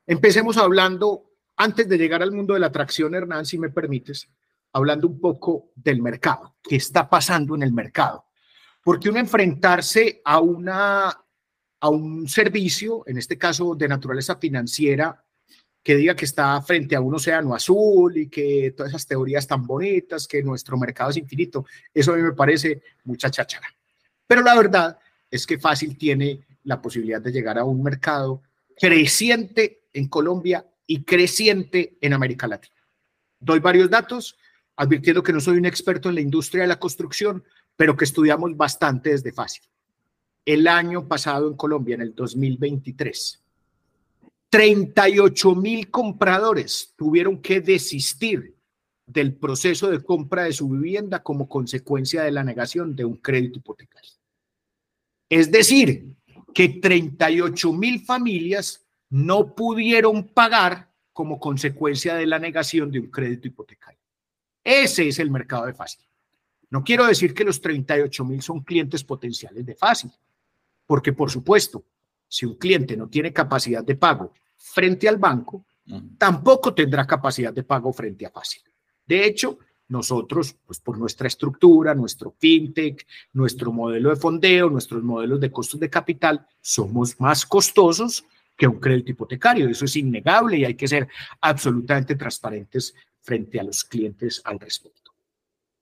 [0.06, 4.30] Empecemos hablando, antes de llegar al mundo de la atracción, Hernán, si me permites,
[4.72, 6.56] hablando un poco del mercado.
[6.64, 8.26] ¿Qué está pasando en el mercado?
[8.84, 11.10] Porque uno enfrentarse a, una,
[11.80, 15.26] a un servicio, en este caso de naturaleza financiera,
[15.88, 19.66] que diga que está frente a un océano azul y que todas esas teorías tan
[19.66, 23.70] bonitas, que nuestro mercado es infinito, eso a mí me parece mucha cháchara.
[24.28, 25.00] Pero la verdad
[25.32, 28.44] es que Fácil tiene la posibilidad de llegar a un mercado
[28.78, 32.76] creciente en Colombia y creciente en América Latina.
[33.40, 34.38] Doy varios datos,
[34.76, 37.46] advirtiendo que no soy un experto en la industria de la construcción,
[37.78, 39.64] pero que estudiamos bastante desde Fácil.
[40.44, 43.42] El año pasado en Colombia, en el 2023,
[44.50, 48.56] 38 mil compradores tuvieron que desistir
[49.06, 53.60] del proceso de compra de su vivienda como consecuencia de la negación de un crédito
[53.60, 54.12] hipotecario.
[55.30, 56.16] Es decir,
[56.54, 63.48] que 38 mil familias no pudieron pagar como consecuencia de la negación de un crédito
[63.48, 64.00] hipotecario.
[64.64, 66.06] Ese es el mercado de fácil.
[66.70, 70.12] No quiero decir que los 38 mil son clientes potenciales de fácil,
[70.86, 71.86] porque por supuesto,
[72.28, 75.66] si un cliente no tiene capacidad de pago frente al banco,
[76.18, 78.62] tampoco tendrá capacidad de pago frente a fácil.
[79.06, 79.60] De hecho,
[79.90, 85.80] nosotros, pues por nuestra estructura, nuestro fintech, nuestro modelo de fondeo, nuestros modelos de costos
[85.80, 88.26] de capital, somos más costosos
[88.58, 89.70] que un crédito hipotecario.
[89.70, 91.08] Eso es innegable y hay que ser
[91.40, 95.12] absolutamente transparentes frente a los clientes al respecto.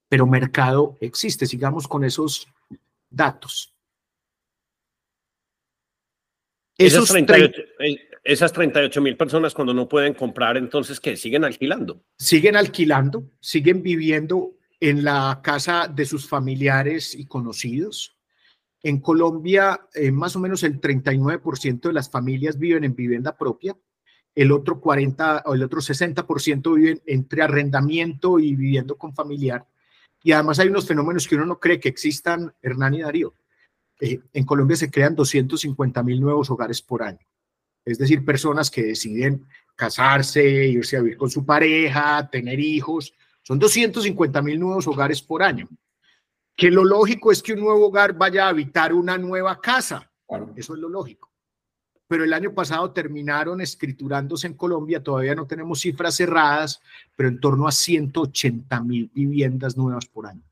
[0.07, 2.47] Pero mercado existe, sigamos con esos
[3.09, 3.74] datos.
[6.77, 7.61] Esos 38,
[8.23, 11.15] esas 38 mil personas cuando no pueden comprar, entonces, ¿qué?
[11.15, 12.01] ¿Siguen alquilando?
[12.17, 18.17] Siguen alquilando, siguen viviendo en la casa de sus familiares y conocidos.
[18.83, 23.77] En Colombia, eh, más o menos el 39% de las familias viven en vivienda propia,
[24.35, 29.65] el otro 40 o el otro 60% viven entre arrendamiento y viviendo con familiar.
[30.21, 33.33] Y además hay unos fenómenos que uno no cree que existan, Hernán y Darío.
[33.99, 37.25] Eh, en Colombia se crean 250 mil nuevos hogares por año.
[37.83, 43.13] Es decir, personas que deciden casarse, irse a vivir con su pareja, tener hijos.
[43.43, 45.69] Son 250 mil nuevos hogares por año.
[46.55, 50.11] Que lo lógico es que un nuevo hogar vaya a habitar una nueva casa.
[50.55, 51.31] Eso es lo lógico.
[52.07, 56.81] Pero el año pasado terminaron escriturándose en Colombia, todavía no tenemos cifras cerradas,
[57.15, 60.43] pero en torno a 180 mil viviendas nuevas por año.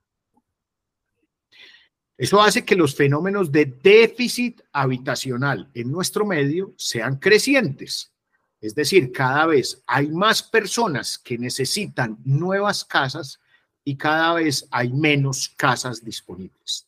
[2.23, 8.13] Eso hace que los fenómenos de déficit habitacional en nuestro medio sean crecientes.
[8.62, 13.41] Es decir, cada vez hay más personas que necesitan nuevas casas
[13.83, 16.88] y cada vez hay menos casas disponibles.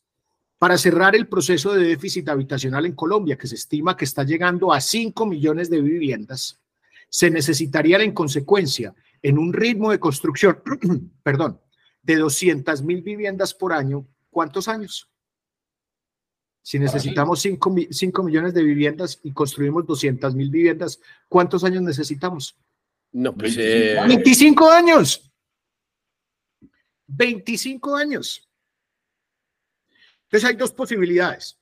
[0.56, 4.72] Para cerrar el proceso de déficit habitacional en Colombia, que se estima que está llegando
[4.72, 6.62] a 5 millones de viviendas,
[7.10, 10.62] se necesitarían en consecuencia, en un ritmo de construcción,
[11.22, 11.60] perdón,
[12.02, 15.10] de 200 mil viviendas por año, ¿cuántos años?
[16.66, 20.98] Si necesitamos 5, millones de viviendas y construimos 200 mil viviendas,
[21.28, 22.56] ¿cuántos años necesitamos?
[23.12, 25.30] No, pues, 25 eh, años.
[27.06, 28.50] 25 años.
[30.24, 31.56] Entonces hay dos posibilidades.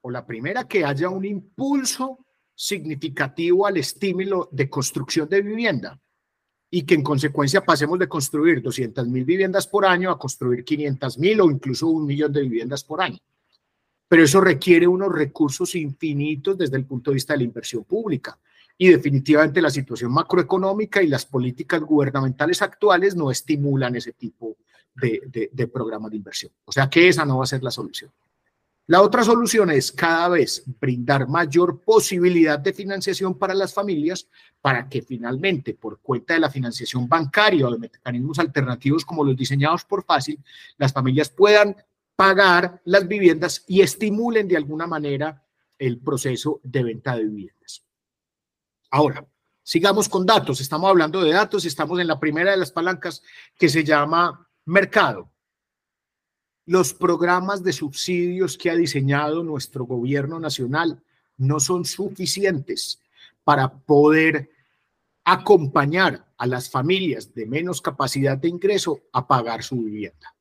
[0.00, 6.00] O la primera, que haya un impulso significativo al estímulo de construcción de vivienda
[6.70, 11.18] y que en consecuencia pasemos de construir 200 mil viviendas por año a construir 500
[11.18, 13.18] mil o incluso un millón de viviendas por año
[14.10, 18.36] pero eso requiere unos recursos infinitos desde el punto de vista de la inversión pública.
[18.76, 24.56] Y definitivamente la situación macroeconómica y las políticas gubernamentales actuales no estimulan ese tipo
[24.96, 26.50] de, de, programas de inversión.
[26.64, 28.10] O sea que esa no va a ser la solución.
[28.88, 34.26] La otra solución es cada vez brindar mayor posibilidad de financiación para las familias
[34.60, 39.36] para que finalmente, por cuenta de la financiación bancaria o de mecanismos alternativos como los
[39.36, 40.40] diseñados por Fácil,
[40.78, 41.76] las familias puedan
[42.20, 45.42] pagar las viviendas y estimulen de alguna manera
[45.78, 47.82] el proceso de venta de viviendas.
[48.90, 49.26] Ahora,
[49.62, 50.60] sigamos con datos.
[50.60, 53.22] Estamos hablando de datos, estamos en la primera de las palancas
[53.56, 55.32] que se llama mercado.
[56.66, 61.02] Los programas de subsidios que ha diseñado nuestro gobierno nacional
[61.38, 63.00] no son suficientes
[63.44, 64.50] para poder
[65.24, 70.34] acompañar a las familias de menos capacidad de ingreso a pagar su vivienda.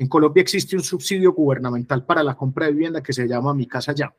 [0.00, 3.66] En Colombia existe un subsidio gubernamental para la compra de vivienda que se llama Mi
[3.66, 4.10] Casa Ya,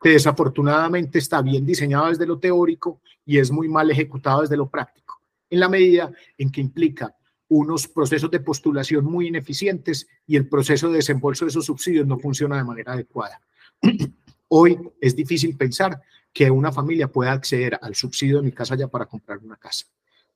[0.00, 4.70] que desafortunadamente está bien diseñado desde lo teórico y es muy mal ejecutado desde lo
[4.70, 7.14] práctico, en la medida en que implica
[7.48, 12.18] unos procesos de postulación muy ineficientes y el proceso de desembolso de esos subsidios no
[12.18, 13.38] funciona de manera adecuada.
[14.48, 16.00] Hoy es difícil pensar
[16.32, 19.84] que una familia pueda acceder al subsidio de mi casa ya para comprar una casa.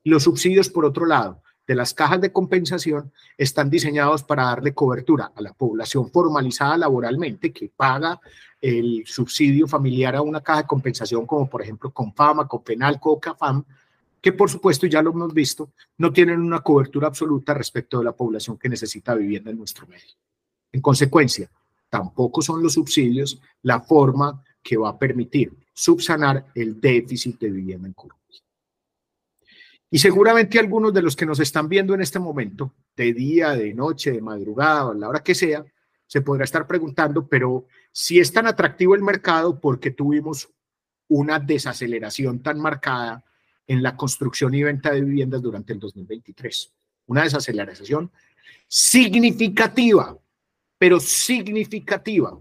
[0.05, 5.33] Los subsidios, por otro lado, de las cajas de compensación están diseñados para darle cobertura
[5.35, 8.21] a la población formalizada laboralmente que paga
[8.61, 13.65] el subsidio familiar a una caja de compensación como por ejemplo Confama, Copenal, Cocafam,
[14.21, 18.13] que por supuesto ya lo hemos visto, no tienen una cobertura absoluta respecto de la
[18.13, 20.15] población que necesita vivienda en nuestro medio.
[20.71, 21.51] En consecuencia,
[21.91, 27.89] tampoco son los subsidios la forma que va a permitir subsanar el déficit de vivienda
[27.89, 28.23] en Colombia.
[29.95, 33.75] Y seguramente algunos de los que nos están viendo en este momento, de día, de
[33.75, 35.67] noche, de madrugada, a la hora que sea,
[36.07, 40.49] se podrá estar preguntando, pero si es tan atractivo el mercado, ¿por qué tuvimos
[41.09, 43.23] una desaceleración tan marcada
[43.67, 46.73] en la construcción y venta de viviendas durante el 2023?
[47.09, 48.11] Una desaceleración
[48.67, 50.19] significativa,
[50.79, 52.41] pero significativa.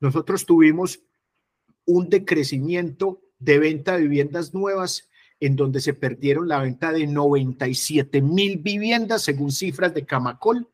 [0.00, 1.00] Nosotros tuvimos
[1.86, 5.08] un decrecimiento de venta de viviendas nuevas
[5.40, 10.68] en donde se perdieron la venta de 97 mil viviendas, según cifras de Camacol,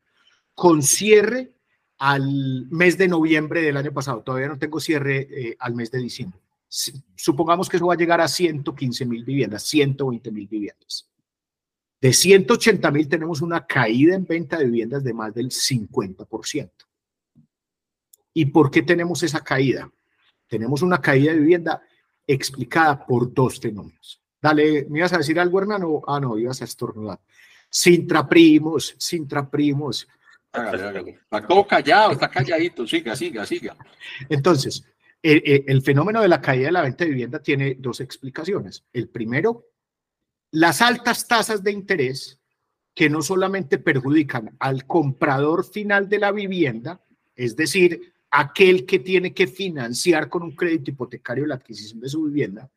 [0.53, 1.53] con cierre
[1.97, 4.21] al mes de noviembre del año pasado.
[4.21, 6.39] Todavía no tengo cierre eh, al mes de diciembre.
[7.15, 11.09] Supongamos que eso va a llegar a 115 mil viviendas, 120 mil viviendas.
[12.01, 16.71] De 180 mil tenemos una caída en venta de viviendas de más del 50%.
[18.33, 19.89] ¿Y por qué tenemos esa caída?
[20.47, 21.81] Tenemos una caída de vivienda
[22.27, 24.21] explicada por dos fenómenos.
[24.45, 26.03] Dale, ¿me ibas a decir algo, hermano?
[26.05, 27.19] Ah, no, ibas a estornudar.
[27.67, 30.07] Sintraprimos, sintraprimos.
[30.53, 33.75] Está todo callado, está calladito, siga, siga, siga.
[34.29, 34.85] Entonces,
[35.23, 38.83] el, el, fenómeno de la caída de la venta de vivienda tiene dos explicaciones.
[38.93, 39.65] El primero,
[40.51, 42.39] las altas tasas de interés
[42.93, 47.01] que no solamente perjudican al comprador final de la vivienda,
[47.35, 52.25] es decir, aquel que tiene que financiar con un crédito hipotecario la adquisición de su
[52.25, 52.69] vivienda,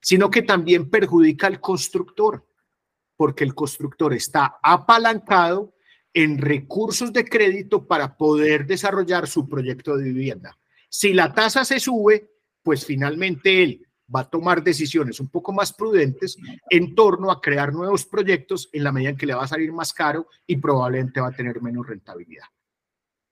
[0.00, 2.46] sino que también perjudica al constructor,
[3.16, 5.74] porque el constructor está apalancado
[6.12, 10.58] en recursos de crédito para poder desarrollar su proyecto de vivienda.
[10.88, 12.30] Si la tasa se sube,
[12.62, 16.36] pues finalmente él va a tomar decisiones un poco más prudentes
[16.68, 19.72] en torno a crear nuevos proyectos en la medida en que le va a salir
[19.72, 22.46] más caro y probablemente va a tener menos rentabilidad.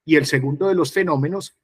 [0.05, 1.57] Y el segundo de los fenómenos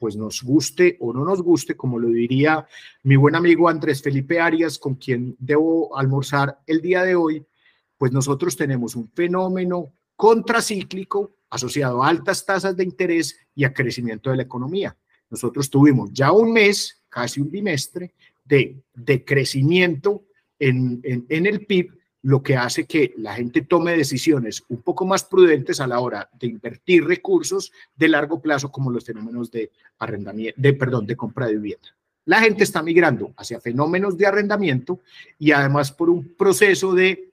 [0.00, 2.66] pues nos guste o no nos guste, como lo diría
[3.02, 7.44] mi buen amigo Andrés Felipe Arias, con quien debo almorzar el día de hoy,
[7.98, 14.30] pues nosotros tenemos un fenómeno contracíclico asociado a altas tasas de interés y a crecimiento
[14.30, 14.96] de la economía.
[15.28, 20.24] Nosotros tuvimos ya un mes, casi un bimestre, de, de crecimiento
[20.58, 25.06] en, en, en el PIB lo que hace que la gente tome decisiones un poco
[25.06, 29.70] más prudentes a la hora de invertir recursos de largo plazo como los fenómenos de
[29.98, 31.88] arrendamiento, de perdón, de compra de vivienda.
[32.26, 35.00] La gente está migrando hacia fenómenos de arrendamiento
[35.38, 37.32] y además por un proceso de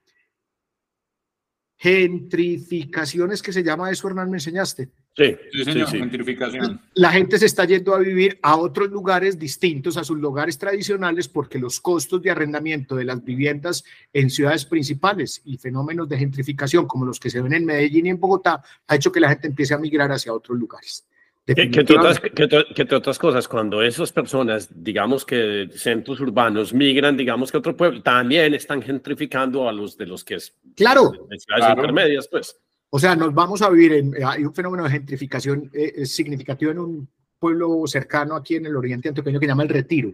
[1.78, 4.90] gentrificaciones que se llama eso, Hernán, me enseñaste.
[5.18, 6.80] Sí, sí, gentrificación.
[6.94, 11.28] La gente se está yendo a vivir a otros lugares distintos a sus lugares tradicionales
[11.28, 16.86] porque los costos de arrendamiento de las viviendas en ciudades principales y fenómenos de gentrificación
[16.86, 19.48] como los que se ven en Medellín y en Bogotá ha hecho que la gente
[19.48, 21.04] empiece a migrar hacia otros lugares.
[21.48, 27.18] Que, entre otras, que, otras, cosas, cuando esas personas, digamos que de centros urbanos migran,
[27.18, 31.40] digamos que otro pueblo, también están gentrificando a los de los que es claro, de
[31.40, 32.60] ciudades intermedias, pues.
[32.90, 36.80] O sea, nos vamos a vivir en, hay un fenómeno de gentrificación eh, significativo en
[36.80, 40.14] un pueblo cercano aquí en el oriente antioqueño que se llama El Retiro.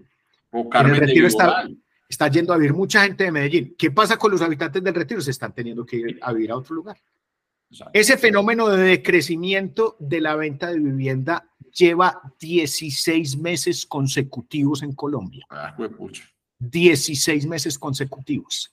[0.52, 1.68] O en el Retiro está,
[2.08, 3.76] está, yendo a vivir mucha gente de Medellín.
[3.78, 5.22] ¿Qué pasa con los habitantes del Retiro?
[5.22, 6.98] Se están teniendo que ir a vivir a otro lugar.
[7.92, 15.46] Ese fenómeno de decrecimiento de la venta de vivienda lleva 16 meses consecutivos en Colombia.
[15.50, 15.76] Ah,
[16.60, 18.72] 16 meses consecutivos.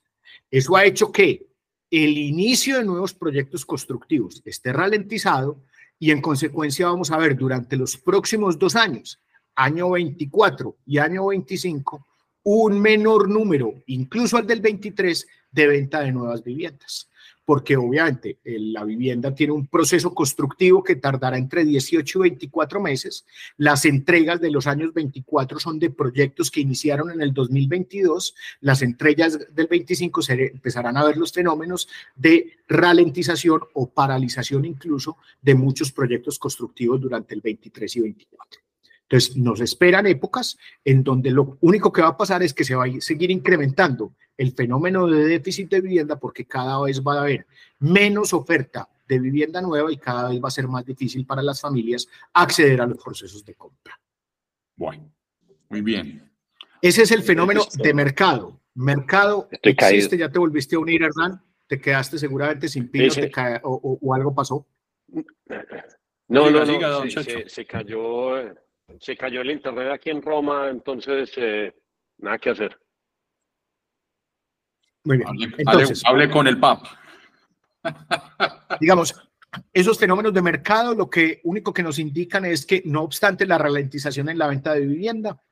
[0.50, 1.49] Eso ha hecho que
[1.90, 5.62] el inicio de nuevos proyectos constructivos esté ralentizado
[5.98, 9.20] y en consecuencia vamos a ver durante los próximos dos años,
[9.54, 12.06] año 24 y año 25,
[12.44, 17.10] un menor número, incluso al del 23, de venta de nuevas viviendas
[17.44, 23.26] porque obviamente la vivienda tiene un proceso constructivo que tardará entre 18 y 24 meses.
[23.56, 28.34] Las entregas de los años 24 son de proyectos que iniciaron en el 2022.
[28.60, 35.16] Las entregas del 25 se empezarán a ver los fenómenos de ralentización o paralización incluso
[35.42, 38.69] de muchos proyectos constructivos durante el 23 y 24.
[39.10, 42.76] Entonces, nos esperan épocas en donde lo único que va a pasar es que se
[42.76, 47.22] va a seguir incrementando el fenómeno de déficit de vivienda porque cada vez va a
[47.22, 47.44] haber
[47.80, 51.60] menos oferta de vivienda nueva y cada vez va a ser más difícil para las
[51.60, 53.98] familias acceder a los procesos de compra.
[54.76, 55.12] Bueno,
[55.70, 56.30] muy bien.
[56.80, 58.60] Ese es el fenómeno de mercado.
[58.74, 63.12] Mercado existe, ya te volviste a unir, Hernán, te quedaste seguramente sin pino
[63.64, 64.64] o, algo pasó.
[66.28, 67.10] No, no, no,
[67.48, 68.38] se, cayó
[68.98, 71.74] se cayó el internet aquí en Roma, entonces eh,
[72.18, 72.78] nada que hacer.
[75.04, 75.54] Muy bien.
[76.04, 76.98] Hable, con el Papa.
[78.80, 79.14] Digamos,
[79.72, 83.58] esos fenómenos de mercado lo que único que nos indican es que no obstante la
[83.58, 85.42] ralentización en la venta de vivienda,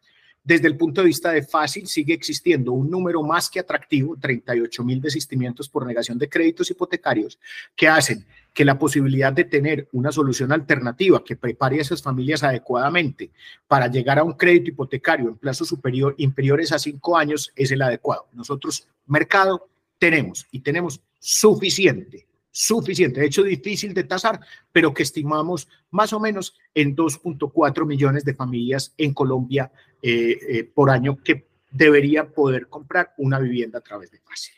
[0.48, 4.82] desde el punto de vista de fácil sigue existiendo un número más que atractivo, 38
[4.82, 7.38] mil desistimientos por negación de créditos hipotecarios,
[7.76, 8.24] que hacen
[8.54, 13.30] que la posibilidad de tener una solución alternativa que prepare a esas familias adecuadamente
[13.66, 17.82] para llegar a un crédito hipotecario en plazos superior, inferiores a cinco años es el
[17.82, 18.26] adecuado.
[18.32, 19.68] Nosotros, mercado,
[19.98, 22.27] tenemos y tenemos suficiente
[22.58, 24.40] suficiente, de hecho difícil de tasar,
[24.72, 29.70] pero que estimamos más o menos en 2.4 millones de familias en Colombia
[30.02, 34.54] eh, eh, por año que deberían poder comprar una vivienda a través de Fácil.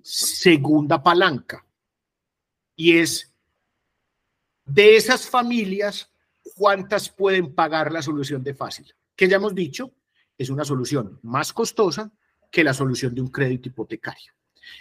[0.00, 1.66] Segunda palanca,
[2.74, 3.30] y es
[4.64, 6.10] de esas familias,
[6.56, 8.90] ¿cuántas pueden pagar la solución de Fácil?
[9.14, 9.92] Que ya hemos dicho,
[10.38, 12.10] es una solución más costosa
[12.50, 14.32] que la solución de un crédito hipotecario.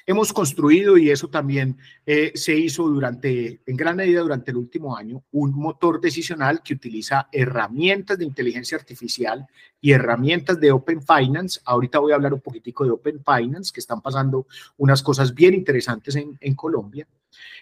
[0.06, 4.96] Hemos construido, y eso también eh, se hizo durante, en gran medida durante el último
[4.96, 9.46] año, un motor decisional que utiliza herramientas de inteligencia artificial
[9.82, 11.60] y herramientas de Open Finance.
[11.66, 15.54] Ahorita voy a hablar un poquitico de Open Finance, que están pasando unas cosas bien
[15.54, 17.08] interesantes en, en Colombia,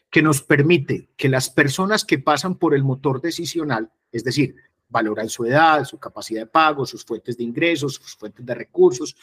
[0.10, 4.56] que nos permite que las personas que pasan por el motor decisional, es decir,
[4.90, 9.16] valoran su edad, su capacidad de pago, sus fuentes de ingresos, sus fuentes de recursos,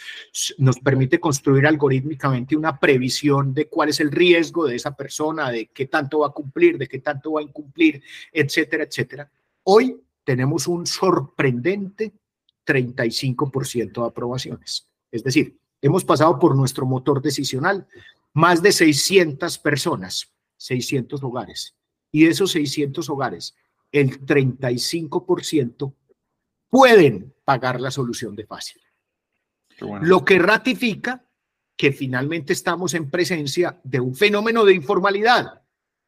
[0.59, 5.67] nos permite construir algorítmicamente una previsión de cuál es el riesgo de esa persona, de
[5.67, 8.03] qué tanto va a cumplir, de qué tanto va a incumplir,
[8.33, 9.31] etcétera, etcétera.
[9.65, 12.13] Hoy tenemos un sorprendente
[12.67, 14.87] 35% de aprobaciones.
[15.11, 17.87] Es decir, hemos pasado por nuestro motor decisional
[18.33, 21.75] más de 600 personas, 600 hogares.
[22.11, 23.55] Y de esos 600 hogares,
[23.95, 25.95] el 35%
[26.69, 28.83] pueden pagar la solución de fácil.
[30.03, 31.25] Lo que ratifica
[31.77, 35.63] que finalmente estamos en presencia de un fenómeno de informalidad,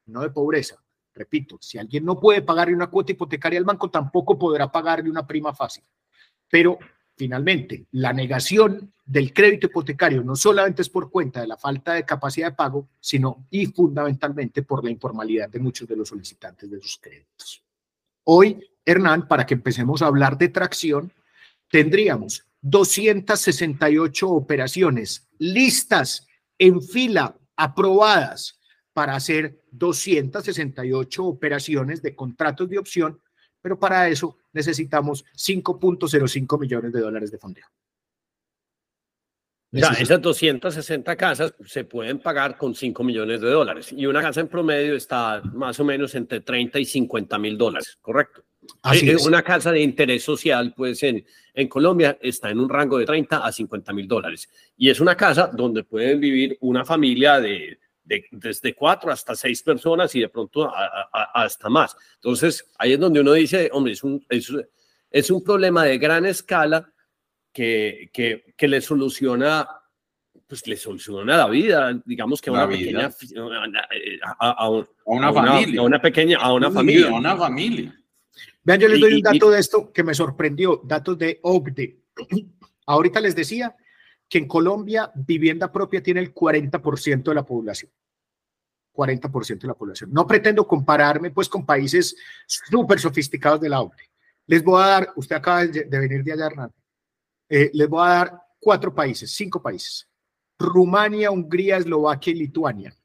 [0.06, 0.82] no de pobreza.
[1.14, 5.24] Repito, si alguien no puede pagarle una cuota hipotecaria al banco, tampoco podrá pagarle una
[5.24, 5.84] prima fácil.
[6.50, 6.80] Pero
[7.16, 12.04] finalmente, la negación del crédito hipotecario no solamente es por cuenta de la falta de
[12.04, 16.80] capacidad de pago, sino y fundamentalmente por la informalidad de muchos de los solicitantes de
[16.80, 17.65] sus créditos.
[18.28, 21.12] Hoy, Hernán, para que empecemos a hablar de tracción,
[21.70, 26.26] tendríamos 268 operaciones listas
[26.58, 28.58] en fila, aprobadas
[28.92, 33.20] para hacer 268 operaciones de contratos de opción,
[33.62, 37.66] pero para eso necesitamos 5.05 millones de dólares de fondeo.
[39.76, 44.40] Ya, esas 260 casas se pueden pagar con 5 millones de dólares y una casa
[44.40, 48.44] en promedio está más o menos entre 30 y 50 mil dólares, ¿correcto?
[48.82, 49.26] Así eh, es.
[49.26, 51.24] Una casa de interés social, pues en,
[51.54, 55.16] en Colombia está en un rango de 30 a 50 mil dólares y es una
[55.16, 60.28] casa donde pueden vivir una familia de, de desde cuatro hasta seis personas y de
[60.28, 60.72] pronto
[61.12, 61.96] hasta más.
[62.14, 64.52] Entonces, ahí es donde uno dice, hombre, es un, es,
[65.10, 66.92] es un problema de gran escala
[67.56, 69.66] que, que, que le soluciona
[70.46, 73.10] pues le soluciona la vida, digamos que a una pequeña
[74.38, 74.68] a,
[75.06, 77.98] una, familia, a una pequeña, a una familia, a una familia.
[78.62, 81.98] Vean, yo les doy un dato de esto que me sorprendió, datos de OCDE.
[82.86, 83.74] Ahorita les decía
[84.28, 87.90] que en Colombia vivienda propia tiene el 40% de la población.
[88.92, 90.12] 40% de la población.
[90.12, 92.14] No pretendo compararme pues con países
[92.46, 94.10] súper sofisticados de la OCDE.
[94.46, 96.70] Les voy a dar, usted acaba de venir de allá, Hernán,
[97.48, 100.08] eh, les voy a dar cuatro países, cinco países.
[100.58, 102.96] Rumania, Hungría, Eslovaquia y Lituania.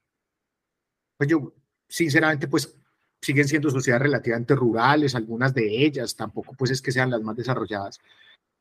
[1.18, 1.54] Pues yo,
[1.88, 2.76] sinceramente, pues
[3.22, 7.36] siguen siendo sociedades relativamente rurales, algunas de ellas, tampoco pues es que sean las más
[7.36, 8.00] desarrolladas.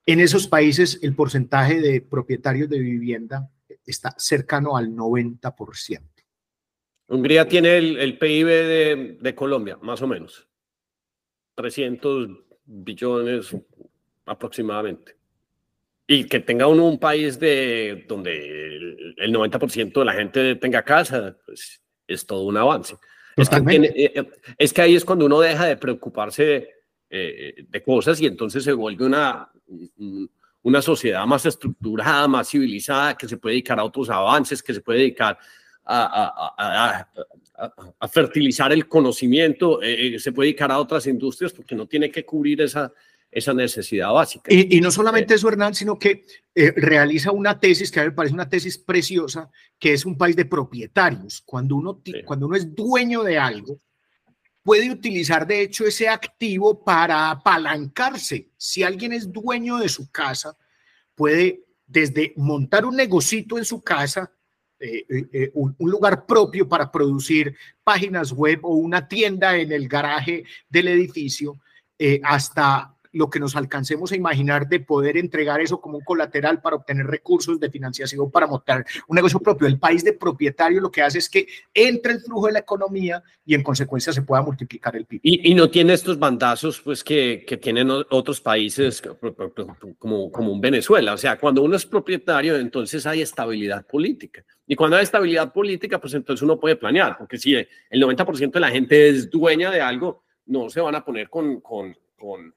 [0.04, 3.50] En esos países el porcentaje de propietarios de vivienda
[3.86, 6.02] está cercano al 90%.
[7.08, 10.46] Hungría tiene el, PIB de, de, Colombia, más o menos.
[11.56, 12.28] 300
[12.66, 13.56] billones
[14.26, 15.19] aproximadamente
[16.12, 18.76] y que tenga uno un país de donde
[19.16, 22.96] el, 90% de la gente tenga casa, pues es todo un avance.
[23.36, 26.68] Es que, eh, eh, es que, ahí es cuando uno deja de preocuparse
[27.08, 29.52] eh, de cosas y entonces se vuelve una,
[30.62, 34.80] una sociedad más estructurada, más civilizada, que se puede dedicar a otros avances, que se
[34.80, 35.38] puede dedicar
[35.84, 37.08] a, a,
[37.56, 39.78] a, a fertilizar el conocimiento,
[40.18, 42.92] se puede dedicar a otras industrias porque no tiene que cubrir esa,
[43.30, 44.52] esa necesidad básica.
[44.52, 46.24] Y, no solamente eso, Hernán, sino que
[46.54, 50.18] eh, realiza una tesis que a mí me parece una tesis preciosa, que es un
[50.18, 51.42] país de propietarios.
[51.44, 53.78] Cuando uno, cuando uno es dueño de algo,
[54.62, 58.50] puede utilizar de hecho ese activo para apalancarse.
[58.56, 60.56] Si alguien es dueño de su casa,
[61.14, 64.32] puede desde montar un negocito en su casa
[64.80, 67.54] eh, eh, un, lugar propio para producir
[67.84, 71.60] páginas web o una tienda en el garaje del edificio,
[72.22, 76.76] hasta lo que nos alcancemos a imaginar de poder entregar eso como un colateral para
[76.76, 79.66] obtener recursos de financiación para montar un negocio propio.
[79.66, 83.22] El país de propietario lo que hace es que entre el flujo de la economía
[83.44, 85.20] y en consecuencia se pueda multiplicar el PIB.
[85.22, 89.02] Y, no tiene estos bandazos pues que, que tienen otros países
[89.98, 91.14] como, como Venezuela.
[91.14, 94.44] O sea, cuando uno es propietario, entonces hay estabilidad política.
[94.66, 98.60] Y cuando hay estabilidad política, pues entonces uno puede planear, porque si el 90% de
[98.60, 102.54] la gente es dueña de algo, no se van a poner con, con, con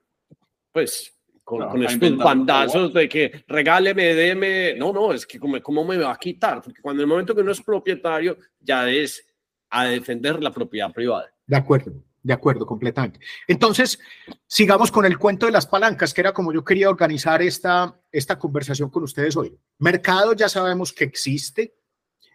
[0.74, 1.14] pues
[1.44, 4.74] con, estos bandazos de que regáleme, deme.
[4.76, 6.62] No, no, es que como, ¿cómo me va a quitar?
[6.62, 9.26] Porque cuando en el momento que uno es propietario, ya es
[9.70, 11.32] a defender la propiedad privada.
[11.46, 13.20] De acuerdo, de acuerdo, completamente.
[13.48, 14.00] Entonces,
[14.48, 18.40] sigamos con el cuento de las palancas, que era como yo quería organizar esta, esta
[18.40, 19.58] conversación con ustedes hoy.
[19.80, 21.76] Mercado ya sabemos que existe.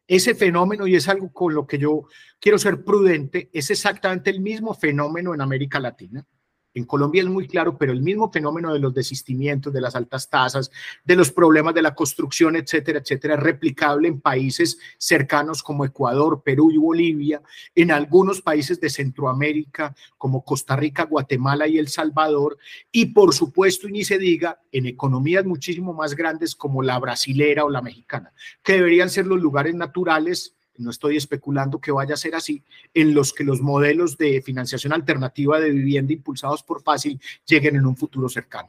[0.07, 2.05] Ese fenómeno, y es algo con lo que yo
[2.41, 6.27] quiero ser prudente, es exactamente el mismo fenómeno en América Latina
[6.75, 10.29] en Colombia es muy claro, pero el mismo fenómeno de los desistimientos, de las altas
[10.29, 10.71] tasas,
[11.05, 16.43] de los problemas de la construcción, etcétera, etcétera, es replicable en países cercanos como Ecuador,
[16.45, 17.43] Perú y Bolivia,
[17.75, 22.59] en algunos países de Centroamérica como Costa Rica, Guatemala y El Salvador,
[22.93, 27.65] y por supuesto, y ni se diga, en economías muchísimo más grandes como la brasilera
[27.65, 32.19] o la mexicana, que deberían ser los lugares naturales no estoy especulando que vaya a
[32.19, 32.63] ser así,
[32.95, 37.87] en los que los modelos de financiación alternativa de vivienda impulsados por Fácil lleguen en
[37.87, 38.69] un futuro cercano.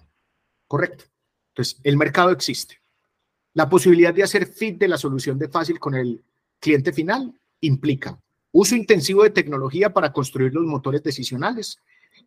[0.67, 1.05] Correcto.
[1.49, 2.79] Entonces, el mercado existe.
[3.53, 6.23] La posibilidad de hacer fit de la solución de Fácil con el
[6.59, 8.19] cliente final implica
[8.51, 11.79] uso intensivo de tecnología para construir los motores decisionales.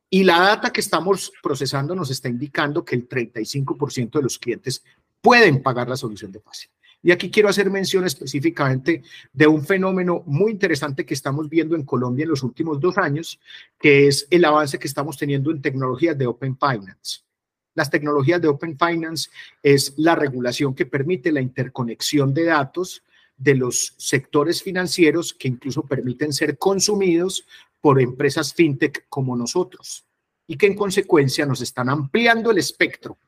[0.09, 4.85] Y la data que estamos procesando nos está indicando que el 35% de los clientes
[5.20, 6.70] pueden pagar la solución de Fácil.
[7.03, 11.84] Y aquí quiero hacer mención específicamente de un fenómeno muy interesante que estamos viendo en
[11.84, 13.40] Colombia en los últimos dos años,
[13.78, 17.22] que es el avance que estamos teniendo en tecnologías de Open Finance.
[17.74, 19.30] Las tecnologías de Open Finance
[19.62, 23.03] es la regulación que permite la interconexión de datos
[23.36, 27.46] de los sectores financieros que incluso permiten ser consumidos
[27.80, 30.07] por empresas fintech como nosotros
[30.46, 33.18] y que en consecuencia nos están ampliando el espectro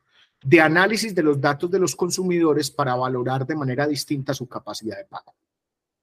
[0.45, 4.95] de análisis de los datos de los consumidores para valorar de manera distinta su capacidad
[4.95, 5.33] de pago.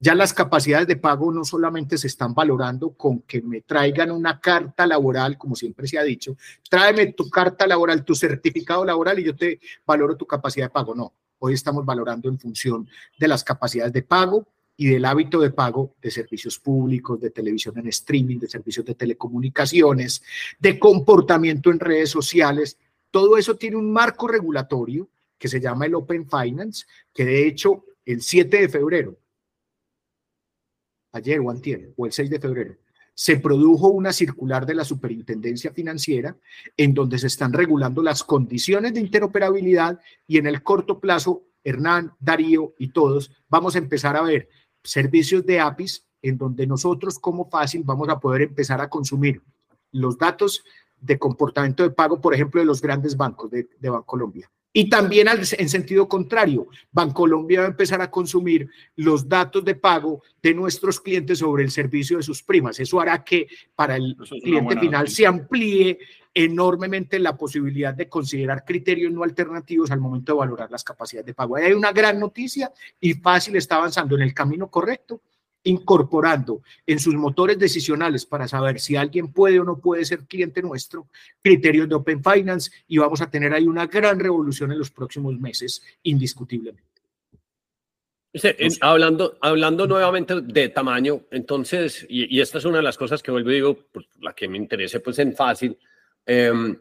[0.01, 4.41] Ya las capacidades de pago no solamente se están valorando con que me traigan una
[4.41, 6.37] carta laboral, como siempre se ha dicho,
[6.69, 10.93] tráeme tu carta laboral, tu certificado laboral y yo te valoro tu capacidad de pago.
[10.93, 15.51] No, hoy estamos valorando en función de las capacidades de pago y del hábito de
[15.51, 20.21] pago de servicios públicos, de televisión en streaming, de servicios de telecomunicaciones,
[20.59, 22.77] de comportamiento en redes sociales,
[23.13, 25.09] todo eso tiene un marco regulatorio
[25.39, 29.17] que se llama el Open Finance, que de hecho el 7 de febrero,
[31.13, 32.77] ayer o antier, o el 6 de febrero,
[33.15, 36.35] se produjo una circular de la Superintendencia Financiera
[36.77, 42.15] en donde se están regulando las condiciones de interoperabilidad y en el corto plazo, Hernán,
[42.19, 44.49] Darío y todos vamos a empezar a ver
[44.83, 49.43] servicios de APIs en donde nosotros como fácil vamos a poder empezar a consumir
[49.93, 50.65] los datos
[51.03, 54.51] de comportamiento de pago, por ejemplo, de los grandes bancos de, de Bancolombia.
[54.75, 60.23] Y también en sentido contrario, Bancolombia va a empezar a consumir los datos de pago
[60.43, 62.81] de nuestros clientes sobre el servicio de sus primas.
[62.81, 65.99] Eso hará que para el cliente final se amplíe
[66.33, 71.35] enormemente la posibilidad de considerar criterios no alternativos al momento de valorar las capacidades de
[71.35, 71.57] pago.
[71.57, 75.21] Ahí hay una gran noticia y fácil está avanzando en el camino correcto
[75.65, 80.63] incorporando en sus motores decisionales para saber si alguien puede o no puede ser cliente
[80.63, 81.07] nuestro,
[81.43, 85.39] criterios de Open Finance y vamos a tener ahí una gran revolución en los próximos
[85.39, 86.83] meses, indiscutiblemente.
[88.81, 93.51] hablando, hablando nuevamente de tamaño, entonces, y, esta es una de las cosas que vuelvo
[93.51, 95.79] y digo, por la que me interese pues en fácil,
[96.27, 96.77] em,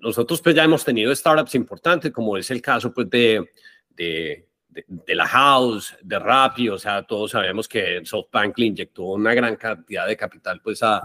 [0.00, 3.48] nosotros pues ya hemos tenido startups importantes, como es el caso pues de,
[3.88, 9.34] de de, la House, de Rappi, o sea, todos sabemos que SoftBank le inyectó una
[9.34, 11.02] gran cantidad de capital pues a,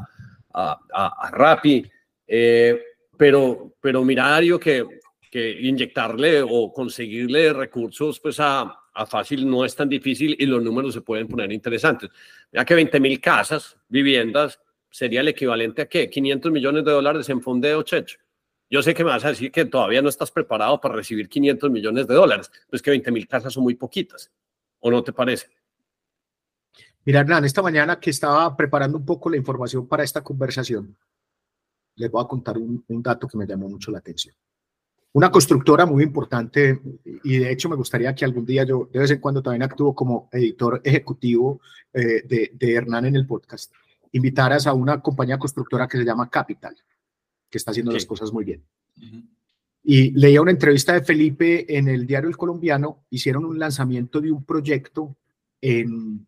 [0.54, 1.86] a, a, Rappi,
[2.28, 2.82] eh,
[3.18, 4.86] pero, pero mira, Dario, que,
[5.30, 10.62] que inyectarle o conseguirle recursos pues a, a Fácil no es tan difícil y los
[10.64, 12.10] números se pueden poner interesantes.
[12.52, 14.60] Mira que 20 mil casas, viviendas,
[14.90, 16.10] sería el equivalente a qué?
[16.10, 18.18] 500 millones de dólares en fondeo, Checho.
[18.70, 21.72] Yo sé que me vas a decir que todavía no estás preparado para recibir 500
[21.72, 24.32] millones de dólares, pero es que 20 mil casas son muy poquitas,
[24.80, 25.48] ¿o no te parece?
[27.06, 30.98] Mira, Hernán, esta mañana que estaba preparando un poco la información para esta conversación,
[31.96, 34.36] les voy a contar un, dato que me llamó mucho la atención.
[35.14, 36.82] una constructora muy importante
[37.24, 39.96] y de hecho me gustaría que algún día yo de vez en cuando también actúo
[39.96, 41.62] como editor ejecutivo
[41.94, 43.74] eh, de, de, Hernán en el podcast,
[44.12, 46.76] invitaras a una compañía constructora que se llama Capital,
[47.50, 48.64] que está haciendo las cosas muy bien.
[49.84, 54.32] Y leía una entrevista de Felipe en el diario El Colombiano, hicieron un lanzamiento de
[54.32, 55.16] un proyecto
[55.62, 56.28] en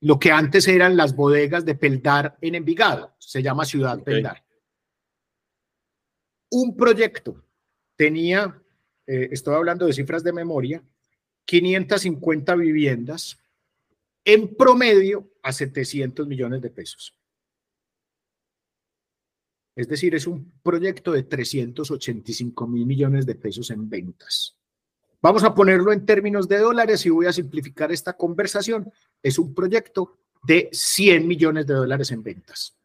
[0.00, 4.44] lo que antes eran las bodegas de Peldar en Envigado, se llama Ciudad Peldar.
[6.50, 7.42] Un proyecto
[7.96, 8.62] tenía,
[9.06, 10.82] eh, estoy hablando de cifras de memoria,
[11.46, 13.38] 550 viviendas,
[14.24, 17.14] en promedio a 700 millones de pesos.
[19.76, 24.56] Es decir, es un proyecto de 385 mil millones de pesos en ventas.
[25.20, 28.92] Vamos a ponerlo en términos de dólares y voy a simplificar esta conversación.
[29.22, 32.76] Es un proyecto de 100 millones de dólares en ventas.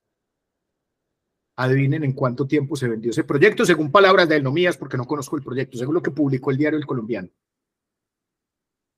[1.58, 4.96] Adivinen en cuánto tiempo se vendió ese proyecto, según palabras de él, no mías, porque
[4.96, 7.30] no conozco el proyecto, según lo que publicó el diario El Colombiano.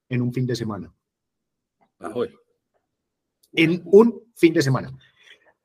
[0.07, 0.93] En un fin de semana.
[3.53, 4.95] En un fin de semana.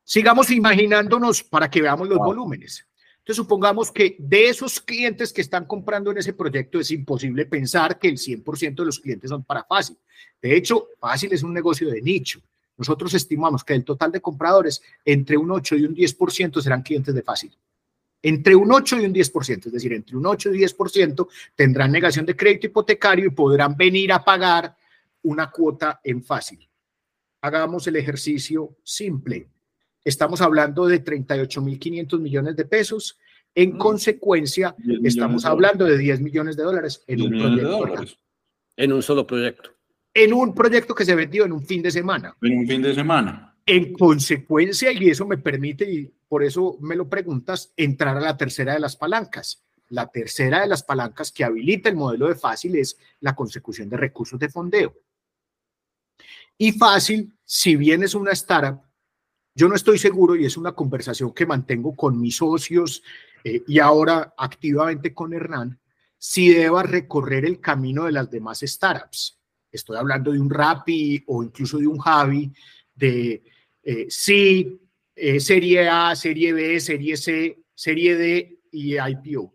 [0.08, 2.86] Sigamos imaginándonos para que veamos los volúmenes.
[3.18, 7.98] Entonces, supongamos que de esos clientes que están comprando en ese proyecto es imposible pensar
[7.98, 9.98] que el 100% de los clientes son para Fácil.
[10.40, 12.40] De hecho, Fácil es un negocio de nicho.
[12.76, 17.12] Nosotros estimamos que del total de compradores, entre un 8 y un 10% serán clientes
[17.12, 17.58] de Fácil.
[18.22, 22.24] Entre un 8 y un 10%, es decir, entre un 8 y 10% tendrán negación
[22.26, 24.76] de crédito hipotecario y podrán venir a pagar
[25.22, 26.68] una cuota en Fácil.
[27.40, 29.48] Hagamos el ejercicio simple
[30.06, 33.18] Estamos hablando de 38.500 millones de pesos.
[33.52, 33.78] En mm.
[33.78, 38.04] consecuencia, estamos hablando de 10 millones de dólares en un proyecto.
[38.76, 39.70] En un solo proyecto.
[40.14, 42.36] En un proyecto que se vendió en un fin de semana.
[42.40, 43.56] En un fin de semana.
[43.66, 48.36] En consecuencia, y eso me permite, y por eso me lo preguntas, entrar a la
[48.36, 49.64] tercera de las palancas.
[49.88, 53.96] La tercera de las palancas que habilita el modelo de fácil es la consecución de
[53.96, 54.94] recursos de fondeo.
[56.56, 58.85] Y fácil, si bien es una startup,
[59.56, 63.02] yo no estoy seguro y es una conversación que mantengo con mis socios
[63.42, 65.80] eh, y ahora activamente con Hernán,
[66.18, 69.40] si deba recorrer el camino de las demás startups.
[69.72, 72.52] Estoy hablando de un Rappi o incluso de un Javi,
[72.94, 73.42] de
[73.82, 74.78] eh, sí,
[75.14, 79.54] eh, serie A, serie B, serie C, serie D y IPO.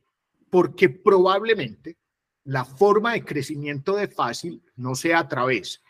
[0.49, 1.97] Porque probablemente
[2.45, 5.84] la forma de crecimiento de fácil no sea a través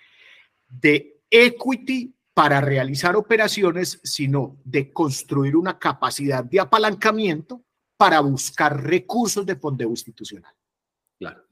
[0.67, 7.61] de equity para realizar operaciones, sino de construir una capacidad de apalancamiento
[7.97, 10.53] para buscar recursos de fondeo institucional.
[11.19, 11.43] Claro.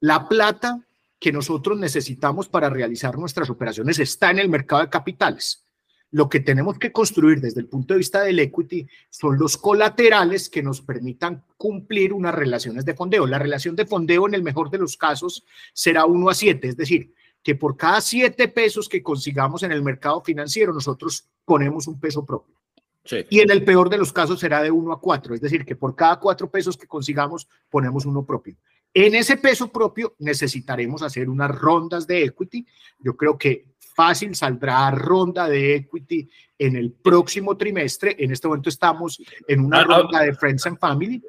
[0.00, 0.86] La plata
[1.18, 5.64] que nosotros necesitamos para realizar nuestras operaciones está en el mercado de capitales.
[6.10, 10.48] Lo que tenemos que construir desde el punto de vista del equity son los colaterales
[10.48, 13.26] que nos permitan cumplir unas relaciones de fondeo.
[13.26, 16.76] La relación de fondeo en el mejor de los casos será 1 a 7, es
[16.76, 17.12] decir,
[17.46, 22.26] que por cada siete pesos que consigamos en el mercado financiero, nosotros ponemos un peso
[22.26, 22.56] propio.
[23.30, 25.76] Y en el peor de los casos será de uno a cuatro, es decir, que
[25.76, 28.56] por cada cuatro pesos que consigamos, ponemos uno propio.
[28.92, 32.66] En ese peso propio necesitaremos hacer unas rondas de equity.
[32.98, 36.28] Yo creo que fácil saldrá ronda de equity
[36.58, 38.16] en el próximo trimestre.
[38.18, 39.98] En este momento estamos en una ah, ah.
[39.98, 41.22] ronda de Friends and Family.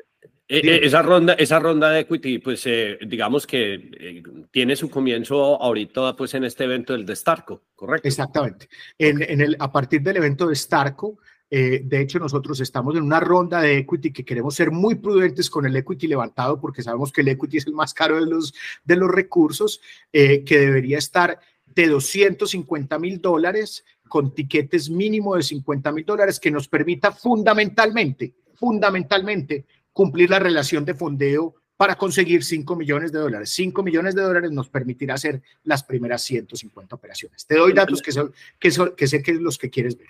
[0.49, 5.61] Eh, eh, esa ronda, esa ronda de equity, pues eh, digamos que tiene su comienzo
[5.61, 8.07] ahorita pues en este evento del de Starco, ¿correcto?
[8.07, 8.69] Exactamente.
[8.97, 11.17] En, en el, a partir del evento de Starco,
[11.49, 15.65] de hecho nosotros estamos en una ronda de equity que queremos ser muy prudentes con
[15.65, 18.97] el equity levantado porque sabemos que el equity es el más caro de los, de
[18.97, 19.79] los recursos,
[20.11, 26.51] que debería estar de 250 mil dólares con tiquetes mínimo de 50 mil dólares que
[26.51, 29.65] nos permita fundamentalmente, fundamentalmente
[29.97, 33.49] cumplir la relación de fondeo para conseguir 5 millones de dólares.
[33.49, 37.47] 5 millones de dólares nos permitirá hacer las primeras 150 operaciones.
[37.47, 40.09] Te doy datos que, son, que, son, que sé que es los que quieres ver.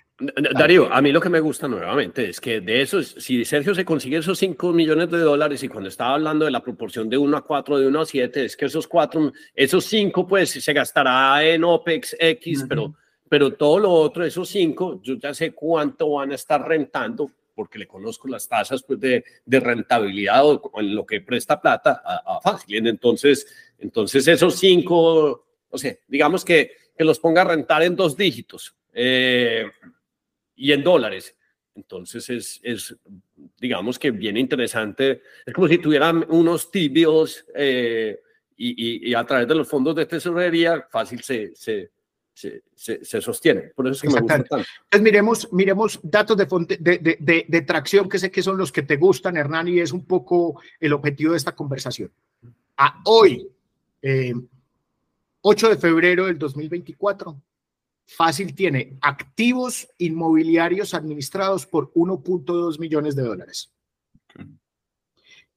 [0.53, 3.85] Darío, a mí lo que me gusta nuevamente es que de esos, si Sergio se
[3.85, 7.37] consigue esos 5 millones de dólares y cuando estaba hablando de la proporción de 1
[7.37, 11.45] a 4, de 1 a 7, es que esos 4, esos 5 pues se gastará
[11.45, 12.93] en OPEX X, pero,
[13.29, 17.79] pero todo lo otro, esos 5, yo ya sé cuánto van a estar rentando porque
[17.79, 22.37] le conozco las tasas pues, de, de rentabilidad o en lo que presta plata a,
[22.37, 22.85] a Fácil.
[22.85, 23.47] Entonces,
[23.79, 28.75] entonces esos cinco, o sea, digamos que, que los ponga a rentar en dos dígitos
[28.93, 29.65] eh,
[30.55, 31.35] y en dólares.
[31.73, 32.95] Entonces es, es,
[33.59, 35.23] digamos que bien interesante.
[35.43, 38.19] Es como si tuvieran unos tibios eh,
[38.55, 41.89] y, y, a través de los fondos de tesorería fácil se, se,
[42.75, 43.71] se, sostiene.
[43.75, 44.57] Por eso es que me gusta tanto.
[44.57, 46.45] Entonces miremos, miremos datos de,
[46.79, 50.05] de, de, tracción que sé que son los que te gustan, Hernán, y es un
[50.05, 52.11] poco el objetivo de esta conversación.
[52.77, 53.49] A hoy,
[54.01, 57.41] 8 eh, de febrero del 2024,
[58.09, 63.69] Fácil tiene activos inmobiliarios administrados por 1.2 millones de dólares.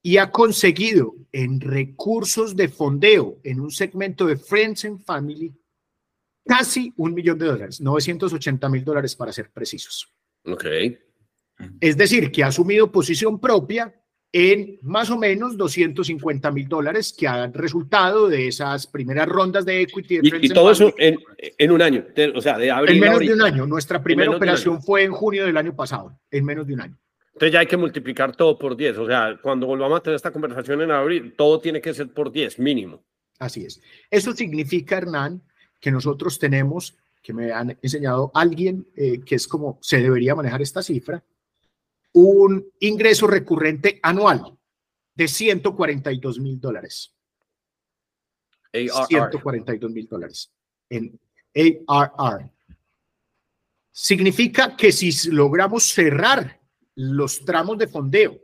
[0.02, 5.54] Y ha conseguido en recursos de fondeo en un segmento de Friends and Family
[6.51, 10.12] casi un millón de dólares, 980 mil dólares para ser precisos.
[10.44, 10.64] Ok.
[11.80, 13.94] Es decir, que ha asumido posición propia
[14.32, 19.82] en más o menos 250 mil dólares que han resultado de esas primeras rondas de
[19.82, 20.18] equity.
[20.22, 22.96] y, todo eso en, un año, o sea, de abril.
[22.96, 23.66] En menos de un año.
[23.66, 26.98] Nuestra primera operación fue en junio del año pasado, en menos de un año.
[27.32, 28.98] Entonces ya hay que multiplicar todo por 10.
[28.98, 32.32] O sea, cuando volvamos a tener esta conversación en abril, todo tiene que ser por
[32.32, 33.05] 10 mínimo.
[33.38, 33.80] Así es.
[34.11, 35.42] Eso significa, Hernán,
[35.80, 40.62] que nosotros tenemos, que me han enseñado alguien eh, que es como se debería manejar
[40.62, 41.24] esta cifra,
[42.12, 44.56] un ingreso recurrente anual
[45.14, 47.14] de 142 mil dólares.
[48.72, 50.52] 142 mil dólares
[50.88, 51.18] en
[51.86, 52.50] ARR.
[53.90, 56.60] Significa que si logramos cerrar
[56.94, 58.38] los tramos de fondeo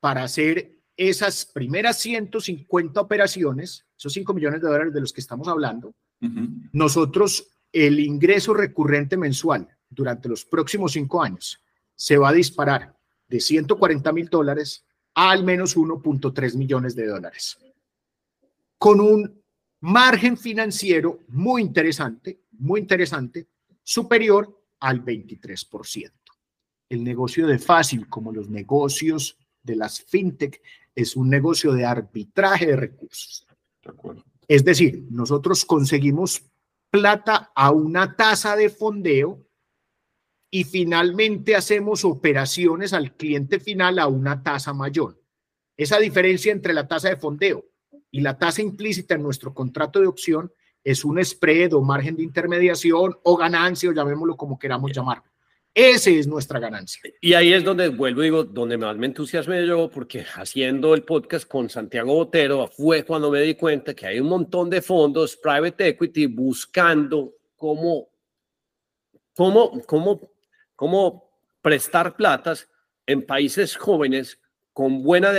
[0.00, 5.48] para hacer esas primeras 150 operaciones, esos 5 millones de dólares de los que estamos
[5.48, 5.94] hablando,
[6.72, 11.60] nosotros el ingreso recurrente mensual durante los próximos 5 años
[11.94, 12.96] se va a disparar
[13.28, 17.58] de 140 mil dólares a al menos 1.3 millones de dólares.
[18.78, 19.42] Con un
[19.80, 23.48] margen financiero muy interesante, muy interesante,
[23.82, 26.10] superior al 23%.
[26.88, 30.60] El negocio de fácil, como los negocios de las fintech,
[30.94, 33.46] es un negocio de arbitraje de recursos.
[34.52, 36.44] Es decir, nosotros conseguimos
[36.90, 39.48] plata a una tasa de fondeo
[40.50, 45.18] y finalmente hacemos operaciones al cliente final a una tasa mayor.
[45.74, 47.64] Esa diferencia entre la tasa de fondeo
[48.10, 50.52] y la tasa implícita en nuestro contrato de opción
[50.84, 55.31] es un spread o margen de intermediación o ganancia o llamémoslo como queramos llamarlo.
[55.74, 57.00] Esa es nuestra ganancia.
[57.20, 61.48] Y ahí es donde vuelvo, digo, donde más me entusiasmé yo, porque haciendo el podcast
[61.48, 65.88] con Santiago Botero fue cuando me di cuenta que hay un montón de fondos private
[65.88, 68.08] equity buscando cómo,
[69.34, 70.32] cómo, cómo
[70.82, 72.68] cómo prestar platas
[73.06, 74.40] en países jóvenes
[74.72, 75.30] con buena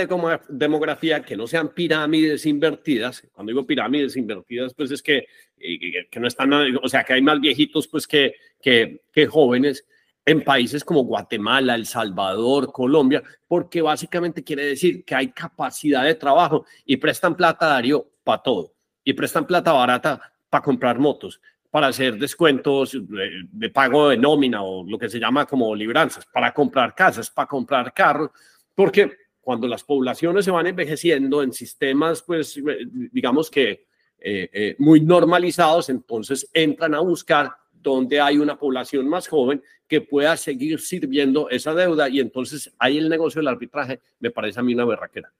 [0.48, 3.28] demografía, que no sean pirámides invertidas.
[3.30, 5.26] Cuando digo pirámides invertidas, pues es que,
[5.58, 6.50] que no están,
[6.82, 9.84] o sea, que hay más viejitos pues que, que, que jóvenes
[10.26, 16.14] en países como Guatemala, El Salvador, Colombia, porque básicamente quiere decir que hay capacidad de
[16.14, 18.74] trabajo y prestan plata, Darío, para todo.
[19.04, 21.40] Y prestan plata barata para comprar motos
[21.74, 26.54] para hacer descuentos de, pago de nómina o lo que se llama como libranzas, para
[26.54, 28.30] comprar casas, para comprar carros,
[28.76, 29.10] porque
[29.40, 32.62] cuando las poblaciones se van envejeciendo en sistemas, pues
[33.10, 33.88] digamos que
[34.20, 37.50] eh, eh, muy normalizados, entonces entran a buscar
[37.92, 42.98] donde hay una población más joven que pueda seguir sirviendo esa deuda y entonces ahí
[42.98, 45.32] el negocio del arbitraje me parece a mí una berraquera.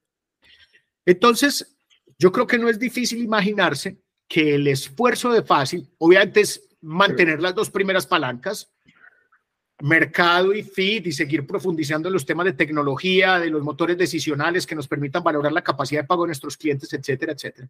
[1.06, 1.76] Entonces,
[2.18, 7.40] yo creo que no es difícil imaginarse que el esfuerzo de fácil, obviamente es mantener
[7.40, 8.70] las dos primeras palancas,
[9.80, 14.66] mercado y feed y seguir profundizando en los temas de tecnología, de los motores decisionales
[14.66, 17.68] que nos permitan valorar la capacidad de pago de nuestros clientes, etcétera, etcétera.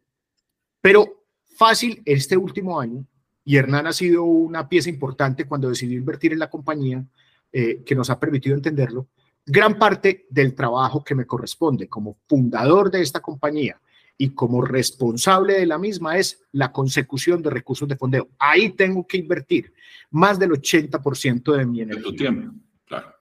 [0.81, 1.25] Pero
[1.57, 3.07] fácil este último año,
[3.45, 7.05] y Hernán ha sido una pieza importante cuando decidió invertir en la compañía,
[7.53, 9.09] eh, que nos ha permitido entenderlo,
[9.47, 13.81] gran parte del trabajo que me corresponde como fundador de esta compañía
[14.17, 18.29] y como responsable de la misma es la consecución de recursos de fondeo.
[18.39, 19.73] Ahí tengo que invertir
[20.11, 22.05] más del 80% de mi energía.
[22.05, 22.55] tu tiempo,
[22.87, 23.15] claro.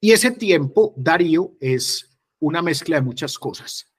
[0.00, 3.92] Y ese tiempo, Darío, es una mezcla de muchas cosas.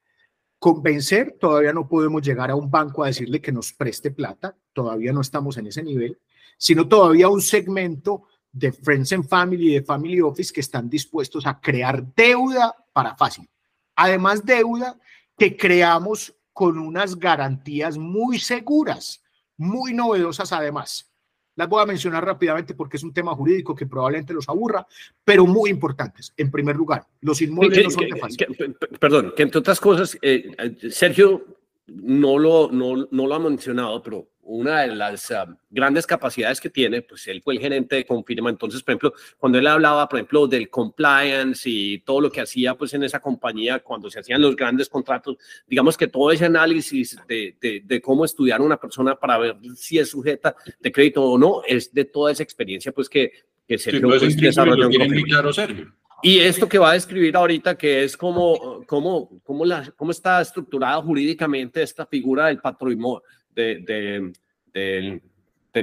[0.60, 5.12] Convencer, todavía no podemos llegar a un banco a decirle que nos preste plata, todavía
[5.12, 6.20] no estamos en ese nivel,
[6.56, 11.48] sino todavía un segmento de Friends and Family y de Family Office que están dispuestos
[11.48, 13.50] a crear deuda para fácil.
[13.96, 14.96] Además, deuda
[15.36, 19.24] que creamos con unas garantías muy seguras,
[19.58, 21.12] muy novedosas además.
[21.56, 24.86] Las voy a mencionar rápidamente porque es un tema jurídico que probablemente los aburra,
[25.24, 26.32] pero muy importantes.
[26.38, 28.76] En primer lugar, los inmuebles no son de fácil.
[29.00, 31.44] perdón, que entre otras cosas, eh, Sergio
[31.88, 36.70] no lo, no, no lo ha mencionado, pero una de las ah, grandes capacidades que
[36.70, 38.50] tiene, pues él fue el gerente de Confirma.
[38.50, 42.74] Entonces, por ejemplo, cuando él hablaba, por ejemplo, del compliance y todo lo que hacía
[42.76, 45.38] pues en esa compañía, cuando se hacían los grandes contratos,
[45.68, 50.00] digamos que todo ese análisis de, de, cómo estudiar a una persona para ver si
[50.00, 53.32] es sujeta de crédito o no, es de toda esa experiencia pues que,
[53.68, 54.90] que Sergio sí, pues, desarrolló.
[55.26, 55.94] Claro, Sergio.
[56.24, 60.42] Y esto que va a describir ahorita, que es cómo, cómo, cómo, la, cómo está
[60.42, 63.22] estructurada jurídicamente esta figura del patrimonio,
[63.58, 64.34] de,
[64.74, 65.22] del,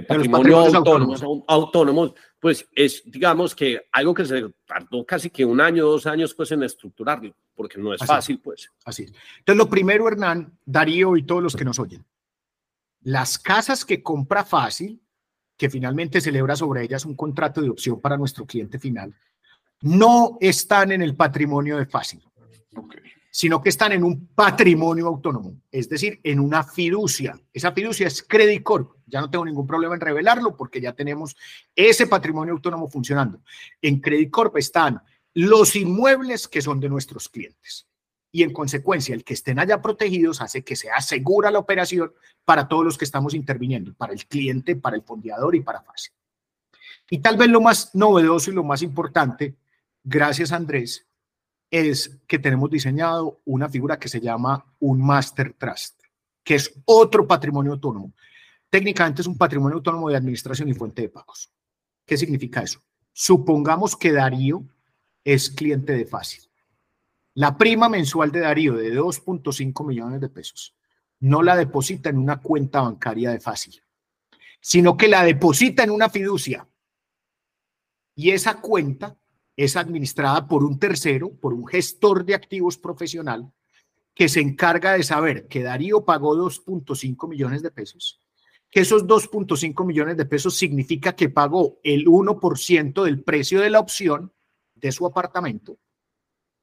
[0.06, 5.84] patrimonio autónomo, autónomos, pues es, digamos que algo que se tardó casi que un año,
[5.84, 8.70] dos años, pues en estructurarlo, porque no es fácil, pues.
[8.84, 9.12] Así es.
[9.38, 12.04] Entonces, lo primero, Hernán, Darío y todos los que nos oyen,
[13.02, 15.00] las casas que compra fácil,
[15.56, 19.14] que finalmente celebra sobre ellas un contrato de opción para nuestro cliente final,
[19.80, 22.22] no están en el patrimonio de Fácil,
[23.36, 27.36] sino que están en un patrimonio autónomo, es decir, en una fiducia.
[27.52, 28.92] Esa fiducia es Credit Corp.
[29.06, 31.36] Ya no tengo ningún problema en revelarlo porque ya tenemos
[31.74, 33.40] ese patrimonio autónomo funcionando.
[33.82, 37.88] En Credit Corp están los inmuebles que son de nuestros clientes.
[38.30, 42.12] Y en consecuencia, el que estén allá protegidos hace que sea segura la operación
[42.44, 46.12] para todos los que estamos interviniendo, para el cliente, para el fondeador y para Fácil.
[47.10, 49.56] Y tal vez lo más novedoso y lo más importante
[50.04, 51.04] gracias Andrés,
[51.74, 56.00] es que tenemos diseñado una figura que se llama un Master Trust,
[56.44, 58.12] que es otro patrimonio autónomo.
[58.70, 61.52] Técnicamente es un patrimonio autónomo de administración y fuente de pagos.
[62.06, 62.80] ¿Qué significa eso?
[63.12, 64.64] Supongamos que Darío
[65.24, 66.44] es cliente de Fácil.
[67.34, 70.76] La prima mensual de Darío de 2.5 millones de pesos
[71.18, 73.82] no la deposita en una cuenta bancaria de Fácil,
[74.60, 76.68] sino que la deposita en una fiducia.
[78.14, 79.16] Y esa cuenta
[79.56, 83.52] es administrada por un tercero, por un gestor de activos profesional,
[84.14, 88.20] que se encarga de saber que Darío pagó 2.5 millones de pesos,
[88.70, 93.80] que esos 2.5 millones de pesos significa que pagó el 1% del precio de la
[93.80, 94.32] opción
[94.74, 95.78] de su apartamento,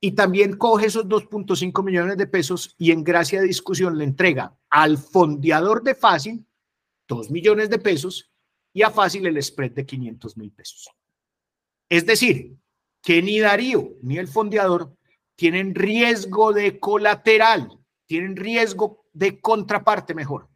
[0.03, 4.57] y también coge esos 2.5 millones de pesos y en gracia de discusión le entrega
[4.69, 6.45] al fondeador de Fácil
[7.07, 8.31] 2 millones de pesos
[8.73, 10.89] y a Fácil el spread de 500 mil pesos.
[11.89, 12.57] Es decir,
[13.01, 14.95] que ni Darío ni el fondeador
[15.35, 20.47] tienen riesgo de colateral, tienen riesgo de contraparte mejor,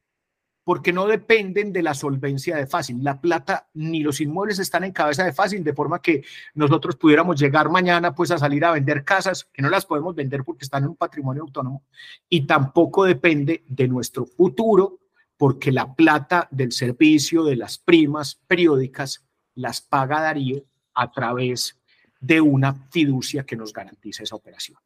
[0.63, 3.03] porque no dependen de la solvencia de Fácil.
[3.03, 6.23] La plata ni los inmuebles están en cabeza de Fácil, de forma que
[6.53, 10.43] nosotros pudiéramos llegar mañana pues a salir a vender casas, que no las podemos vender
[10.43, 11.83] porque están en un patrimonio autónomo,
[12.29, 14.99] y tampoco depende de nuestro futuro,
[15.37, 19.25] porque la plata del servicio de las primas periódicas
[19.55, 21.77] las paga Darío a través
[22.25, 24.77] de una fiducia que nos garantice esa operación.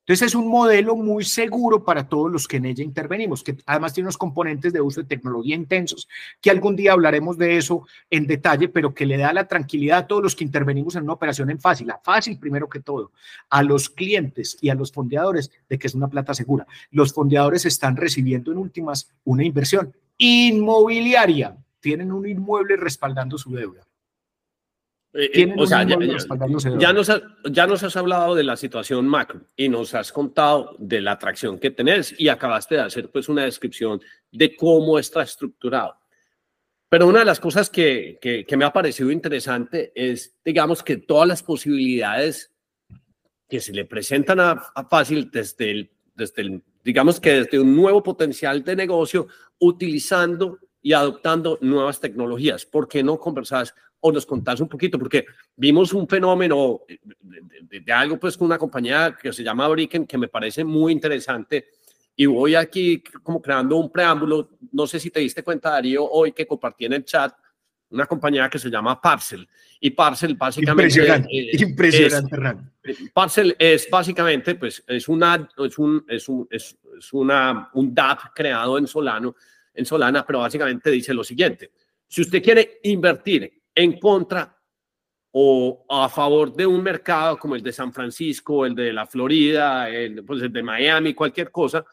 [0.00, 3.94] Entonces es un modelo muy seguro para todos los que en ella intervenimos, que además
[3.94, 6.08] tiene unos componentes de uso de tecnología intensos,
[6.40, 10.06] que algún día hablaremos de eso en detalle, pero que le da la tranquilidad a
[10.08, 13.12] todos los que intervenimos en una operación en fácil, a fácil primero que todo,
[13.48, 16.66] a los clientes y a los fondeadores de que es una plata segura.
[16.90, 23.86] Los fondeadores están recibiendo en últimas una inversión inmobiliaria, tienen un inmueble respaldando su deuda.
[25.14, 25.96] Eh, eh, o sea, ya,
[26.92, 27.08] nos
[27.50, 31.58] ya nos has hablado de la situación macro y nos has contado de la atracción
[31.58, 34.00] que tenés y acabaste de hacer pues una descripción
[34.30, 35.96] de cómo está estructurado.
[36.88, 41.28] Pero una de las cosas que, que, me ha parecido interesante es, digamos, que todas
[41.28, 42.54] las posibilidades
[43.48, 47.74] que se le presentan a, a Fácil desde el, desde el, digamos que desde un
[47.74, 49.26] nuevo potencial de negocio,
[49.58, 52.66] utilizando y adoptando nuevas tecnologías.
[52.66, 53.74] ¿Por qué no conversás
[54.04, 55.24] o nos contás un poquito, porque
[55.56, 56.80] vimos un fenómeno
[57.20, 61.68] de, algo pues con una compañía que se llama Bricken que me parece muy interesante
[62.16, 66.32] y voy aquí como creando un preámbulo, no sé si te diste cuenta Darío hoy
[66.32, 67.32] que compartí en el chat
[67.90, 69.48] una compañía que se llama Parcel
[69.78, 71.28] y Parcel básicamente impresionante,
[71.58, 76.76] impresionante es, Parcel es básicamente pues es una es un es un es,
[77.12, 79.36] una un DAP creado en Solano
[79.74, 81.70] en Solana, pero básicamente dice lo siguiente:
[82.06, 84.56] si usted quiere invertir en contra
[85.32, 89.88] o a favor de un mercado como el de San Francisco, el de la Florida,
[89.88, 91.84] el, pues el de Miami, cualquier cosa,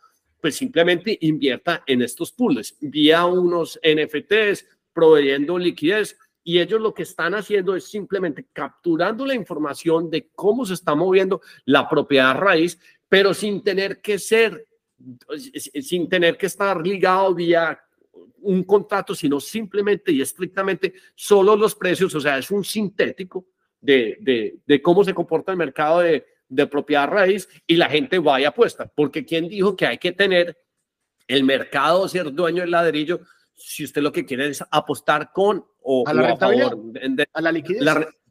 [0.41, 6.17] pues simplemente invierta en estos pools, vía unos NFTs, proveyendo liquidez.
[6.43, 10.95] Y ellos lo que están haciendo es simplemente capturando la información de cómo se está
[10.95, 14.65] moviendo la propiedad raíz, pero sin tener que ser,
[15.37, 17.79] sin tener que estar ligado vía
[18.41, 23.47] un contrato, sino simplemente y estrictamente solo los precios, o sea, es un sintético
[23.81, 28.49] de, de, cómo se comporta el mercado de, de propiedad raíz y la gente vaya
[28.49, 30.57] apuesta, porque ¿quién dijo que hay que tener
[31.27, 33.21] el mercado, ser dueño del ladrillo
[33.59, 36.73] si usted lo que quiere es apostar con o a la rentabilidad,
[37.33, 37.81] a la liquidez.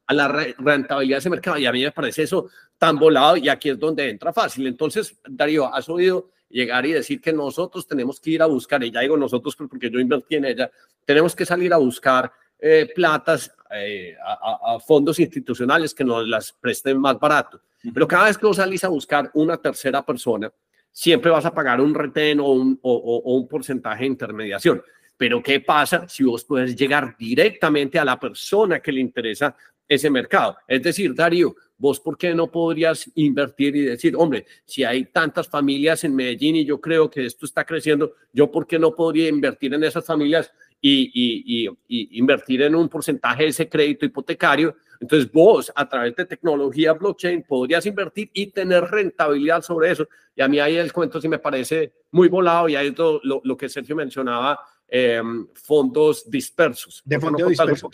[0.06, 1.58] a la rentabilidad de ese mercado.
[1.58, 4.66] Y a mí me parece eso tan volado y aquí es donde entra fácil.
[4.66, 8.90] Entonces, Darío, has oído llegar y decir que nosotros tenemos que ir a buscar, y
[8.90, 10.70] ya digo nosotros porque yo invertí en ella,
[11.04, 12.30] tenemos que salir a buscar
[12.60, 17.60] eh, platas eh, a, fondos institucionales que nos las presten más barato.
[17.94, 20.52] Pero cada vez que vos salís a buscar una tercera persona,
[20.90, 24.82] siempre vas a pagar un retén o un, o, un porcentaje de intermediación.
[25.16, 29.54] Pero ¿qué pasa si vos puedes llegar directamente a la persona que le interesa
[29.86, 30.56] ese mercado?
[30.66, 35.48] Es decir, Darío, vos por qué no podrías invertir y decir, hombre, si hay tantas
[35.48, 39.28] familias en Medellín y yo creo que esto está creciendo, yo por qué no podría
[39.28, 44.76] invertir en esas familias y, y, invertir en un porcentaje de ese crédito hipotecario.
[45.00, 50.08] Entonces vos a través de tecnología blockchain podrías invertir y tener rentabilidad sobre eso.
[50.34, 53.40] Y a mí ahí el cuento sí me parece muy volado y ahí es lo,
[53.42, 54.58] lo, que Sergio mencionaba,
[54.88, 57.02] em, fondos dispersos.
[57.04, 57.90] De fondos dispersos.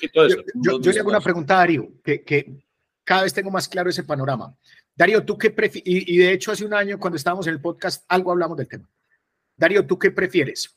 [0.55, 2.65] Yo, yo, le hago una pregunta, Darío, que, que
[3.05, 4.57] cada vez tengo más claro ese panorama.
[4.97, 5.87] Darío, ¿tú qué prefieres?
[5.87, 8.69] Y, y de hecho hace un año cuando estábamos en el podcast algo hablamos del
[8.69, 8.89] tema.
[9.57, 10.77] Darío, ¿tú qué prefieres?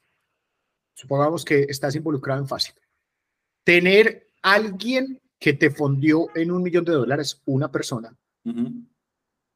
[0.97, 2.73] supongamos que estás involucrado en Fácil,
[3.63, 8.17] tener alguien que te fondió en un millón de dólares, una persona,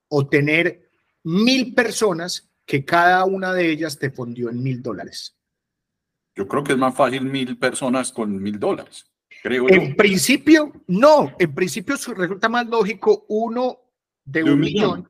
[0.08, 0.92] o tener
[1.24, 5.36] mil personas que cada una de ellas te fondió en mil dólares.
[6.36, 9.11] Yo creo que es más fácil mil personas con mil dólares.
[9.42, 11.36] Creo en principio, no.
[11.40, 13.80] En principio resulta más lógico uno
[14.24, 15.10] de, un, millón,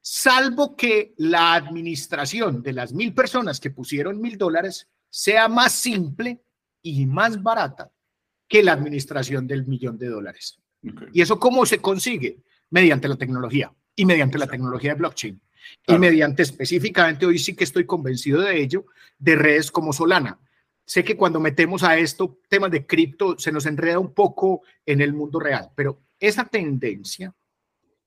[0.00, 6.42] salvo que la administración de las mil personas que pusieron mil dólares sea más simple
[6.82, 7.90] y más barata
[8.48, 10.58] que la administración del millón de dólares.
[11.12, 12.38] ¿Y eso cómo se consigue?
[12.70, 15.40] Mediante la tecnología y mediante la tecnología de blockchain.
[15.86, 18.86] Y mediante específicamente, hoy sí que estoy convencido de ello,
[19.18, 20.38] de redes como Solana.
[20.90, 25.00] Sé que cuando metemos a esto temas de cripto se nos enreda un poco en
[25.00, 27.32] el mundo real, pero esa tendencia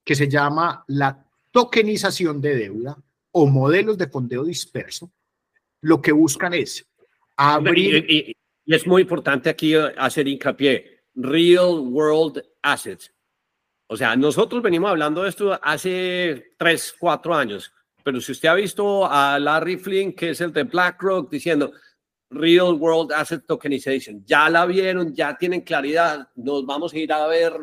[0.03, 2.97] que se llama la tokenización de deuda
[3.31, 5.13] o modelos de fondeo disperso,
[5.79, 6.85] lo que buscan es
[7.73, 13.13] y, es muy importante aquí hacer hincapié, real world assets.
[13.87, 17.71] O sea, nosotros venimos hablando de esto hace tres, cuatro años,
[18.03, 21.71] pero si usted ha visto a Larry Flynn, que es el de BlackRock, diciendo
[22.33, 27.27] real world asset tokenization, ya la vieron, ya tienen claridad, nos vamos a ir a
[27.27, 27.53] ver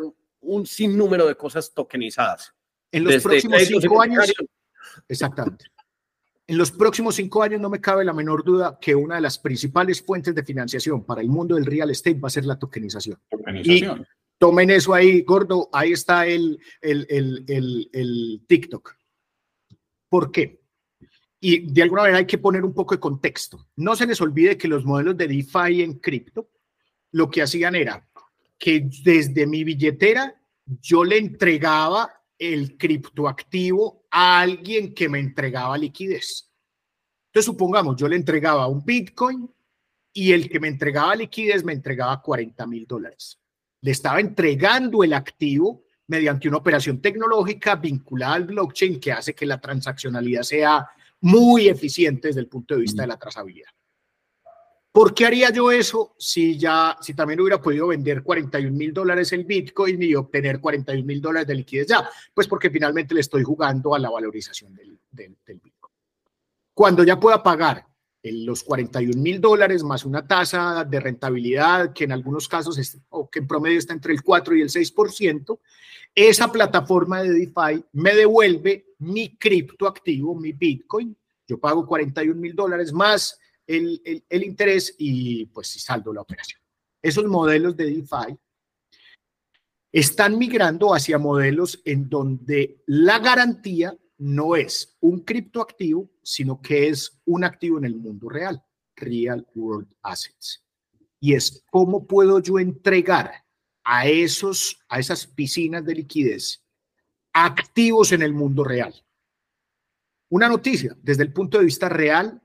[0.41, 2.55] un sinnúmero de cosas tokenizadas.
[2.93, 4.33] En los próximos cinco años.
[5.09, 5.67] Exactamente.
[6.47, 9.39] En los próximos cinco años no me cabe la menor duda que una de las
[9.39, 13.21] principales fuentes de financiación para el mundo del real estate va a ser la tokenización.
[13.31, 14.01] tokenización.
[14.01, 14.05] Y
[14.37, 18.97] tomen eso ahí, gordo, ahí está el, el, el, el, TikTok.
[20.09, 20.60] ¿Por qué?
[21.41, 23.67] Y de alguna manera hay que poner un poco de contexto.
[23.77, 26.51] No se les olvide que los modelos de DeFi en cripto
[27.13, 28.07] lo que hacían era
[28.59, 30.35] que desde mi billetera
[30.67, 36.51] yo le entregaba el criptoactivo a alguien que me entregaba liquidez.
[37.27, 39.51] Entonces, supongamos, yo le entregaba un Bitcoin
[40.13, 43.39] y el que me entregaba liquidez me entregaba 40 mil dólares.
[43.81, 49.47] Le estaba entregando el activo mediante una operación tecnológica vinculada al blockchain que hace que
[49.47, 50.89] la transaccionalidad sea
[51.21, 53.71] muy eficiente desde el punto de vista de la trazabilidad.
[54.93, 59.33] ¿Por qué haría yo eso si ya, si también hubiera podido vender 41 mil dólares
[59.33, 62.11] el Bitcoin y obtener 41 mil dólares de liquidez ya?
[62.35, 65.95] Pues porque finalmente le estoy jugando a la valorización del, del, Bitcoin.
[66.75, 67.87] Cuando ya pueda pagar
[68.23, 73.39] los 41 mil dólares más una tasa de rentabilidad que en algunos casos, o que
[73.39, 75.59] en promedio está entre el 4 y el 6%,
[76.17, 81.17] esa plataforma de DeFi me devuelve mi criptoactivo, mi Bitcoin.
[81.47, 86.61] Yo pago 41 mil dólares más el, interés y pues saldo la operación.
[87.03, 88.37] Esos modelos de DeFi
[89.93, 97.21] están migrando hacia modelos en donde la garantía no es un criptoactivo, sino que es
[97.25, 98.63] un activo en el mundo real,
[98.97, 100.63] real world assets.
[101.21, 103.45] Y es cómo puedo yo entregar
[103.83, 106.60] a esos a esas piscinas de liquidez
[107.33, 108.95] activos en el mundo real.
[110.31, 112.41] Una noticia, desde el punto de vista real,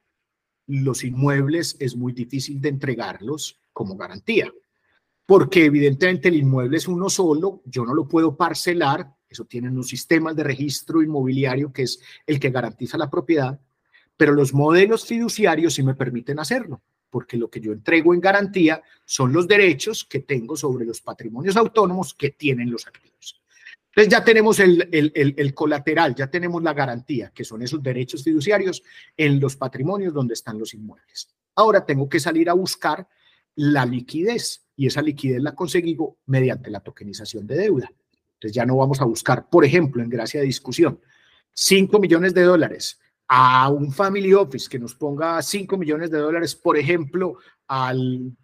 [0.68, 4.52] los inmuebles es muy difícil de entregarlos como garantía,
[5.26, 9.88] porque evidentemente el inmueble es uno solo, yo no lo puedo parcelar, eso tienen los
[9.88, 13.60] sistemas de registro inmobiliario que es el que garantiza la propiedad,
[14.18, 18.82] pero los modelos fiduciarios sí me permiten hacerlo, porque lo que yo entrego en garantía
[19.04, 23.15] son los derechos que tengo sobre los patrimonios autónomos que tienen los activos.
[23.96, 28.84] Entonces ya tenemos el, colateral, ya tenemos la garantía, que son esos derechos fiduciarios
[29.16, 31.34] en los patrimonios donde están los inmuebles.
[31.56, 33.08] Ahora tengo que salir a buscar
[33.56, 37.90] la liquidez y esa liquidez la consigo mediante la tokenización de deuda.
[38.34, 41.00] Entonces ya no vamos a buscar, por ejemplo, en gracia de discusión,
[41.54, 46.54] 5 millones de dólares a un family office que nos ponga 5 millones de dólares,
[46.54, 47.38] por ejemplo,
[47.70, 48.36] al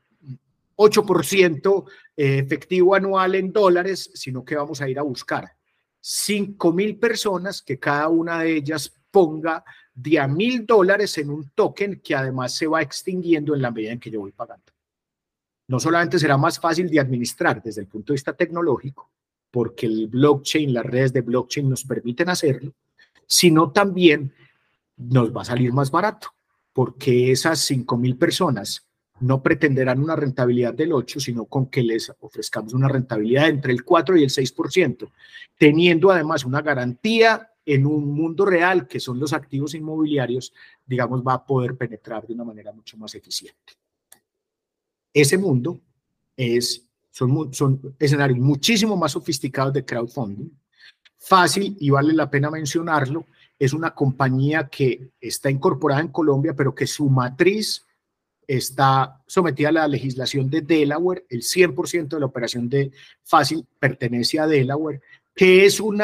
[0.81, 1.85] 8%
[2.17, 5.51] eh, efectivo anual en dólares, sino que vamos a ir a buscar
[6.01, 9.63] 5 mil personas que cada una de ellas ponga
[9.93, 13.91] de a mil dólares en un token que además se va extinguiendo en la medida
[13.91, 14.73] en que yo voy pagando.
[15.67, 19.11] No solamente será más fácil de administrar desde el punto de vista tecnológico,
[19.51, 22.73] porque el blockchain, las redes de blockchain nos permiten hacerlo,
[23.27, 24.33] sino también
[24.97, 26.33] nos va a salir más barato,
[26.73, 28.87] porque esas 5 mil personas
[29.21, 33.83] no pretenderán una rentabilidad del 8, sino con que les ofrezcamos una rentabilidad entre el
[33.83, 35.09] 4 y el 6%,
[35.57, 40.53] teniendo además una garantía en un mundo real, que son los activos inmobiliarios,
[40.85, 43.73] digamos, va a poder penetrar de una manera mucho más eficiente.
[45.13, 45.79] Ese mundo
[46.35, 50.49] es, son, son escenarios muchísimo más sofisticados de crowdfunding,
[51.17, 53.25] fácil y vale la pena mencionarlo,
[53.59, 57.85] es una compañía que está incorporada en Colombia, pero que su matriz
[58.57, 62.91] está sometida a la legislación de Delaware, el 100% de la operación de
[63.23, 65.01] Fácil pertenece a Delaware,
[65.33, 66.01] que es un,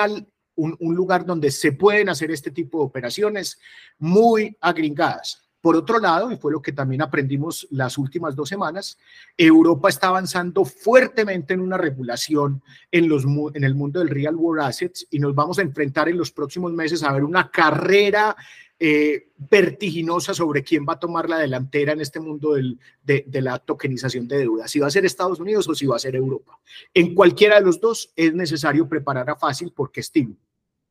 [0.55, 3.59] un, lugar donde se pueden hacer este tipo de operaciones
[3.99, 5.43] muy agringadas.
[5.59, 8.97] Por otro lado, y fue lo que también aprendimos las últimas dos semanas,
[9.35, 14.63] Europa está avanzando fuertemente en una regulación en, los, en el mundo del real world
[14.63, 18.37] assets y nos vamos a enfrentar en los próximos meses a ver una carrera
[18.79, 23.41] eh, vertiginosa sobre quién va a tomar la delantera en este mundo del, de, de,
[23.41, 26.15] la tokenización de deuda, si va a ser Estados Unidos o si va a ser
[26.15, 26.59] Europa.
[26.93, 30.37] En cualquiera de los dos es necesario preparar a fácil porque estimo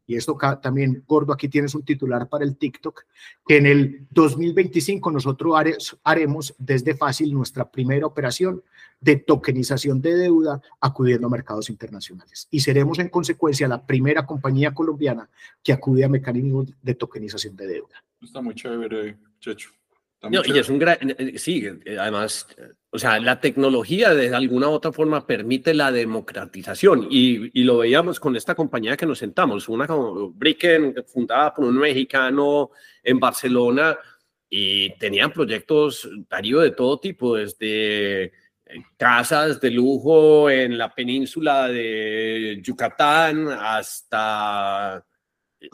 [0.06, 3.02] y esto también, Gordo, aquí tienes un titular para el TikTok,
[3.46, 5.54] que en el 2025 nosotros
[6.04, 8.62] haremos desde Fácil nuestra primera operación
[9.00, 12.48] de tokenización de deuda acudiendo a mercados internacionales.
[12.50, 15.28] Y seremos en consecuencia la primera compañía colombiana
[15.62, 18.04] que acude a mecanismos de tokenización de deuda.
[18.22, 19.70] Está muy chévere, Checho
[20.22, 20.98] y es un gran,
[21.36, 22.46] sí, eh, además,
[22.90, 27.78] o sea, la tecnología de alguna u otra forma permite la democratización y, y lo
[27.78, 32.70] veíamos con esta compañía que nos sentamos, una como Bricken, fundada por un mexicano
[33.02, 33.96] en Barcelona
[34.48, 38.32] y tenían proyectos, Darío, de todo tipo, desde eh,
[38.96, 45.04] casas de lujo en la península de Yucatán hasta
[45.60, 45.68] eh,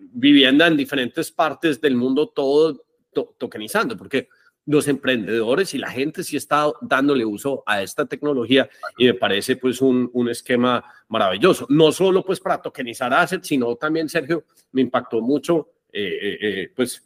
[0.00, 2.82] vivienda en diferentes partes del mundo, todo
[3.12, 4.28] tokenizando, porque
[4.66, 9.56] los emprendedores y la gente sí está dándole uso a esta tecnología y me parece
[9.56, 11.66] pues un, un esquema maravilloso.
[11.68, 16.72] No solo pues para tokenizar assets, sino también, Sergio, me impactó mucho eh, eh, eh,
[16.74, 17.04] pues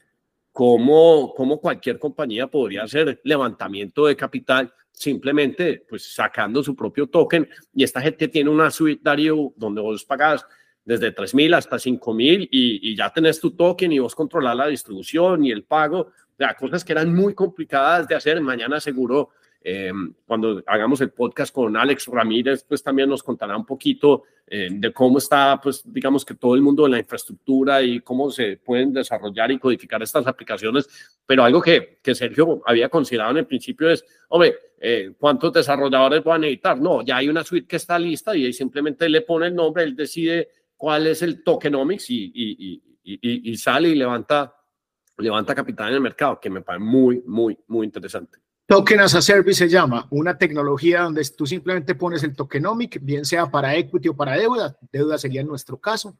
[0.52, 7.48] cómo, cómo cualquier compañía podría hacer levantamiento de capital simplemente pues sacando su propio token
[7.74, 10.46] y esta gente tiene una suite Darío donde vos pagas
[10.86, 15.44] desde 3.000 hasta 5.000 y, y ya tenés tu token y vos controlar la distribución
[15.44, 18.40] y el pago, o sea, cosas que eran muy complicadas de hacer.
[18.40, 19.30] Mañana seguro,
[19.68, 19.92] eh,
[20.24, 24.92] cuando hagamos el podcast con Alex Ramírez, pues también nos contará un poquito eh, de
[24.92, 28.92] cómo está, pues digamos que todo el mundo de la infraestructura y cómo se pueden
[28.92, 30.88] desarrollar y codificar estas aplicaciones.
[31.26, 36.22] Pero algo que, que Sergio había considerado en el principio es, hombre, eh, ¿cuántos desarrolladores
[36.22, 36.80] van a necesitar?
[36.80, 39.82] No, ya hay una suite que está lista y ahí simplemente le pone el nombre,
[39.82, 44.54] él decide cuál es el tokenomics y, sale y levanta,
[45.54, 48.38] capital en el mercado, que me parece muy, muy, muy interesante.
[48.66, 53.24] Token as a Service se llama, una tecnología donde tú simplemente pones el tokenomic, bien
[53.24, 56.18] sea para equity o para deuda, deuda sería en nuestro caso,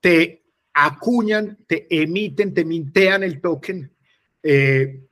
[0.00, 0.44] te
[0.74, 3.90] acuñan, te emiten, te mintean el token,
[4.42, 5.06] eh,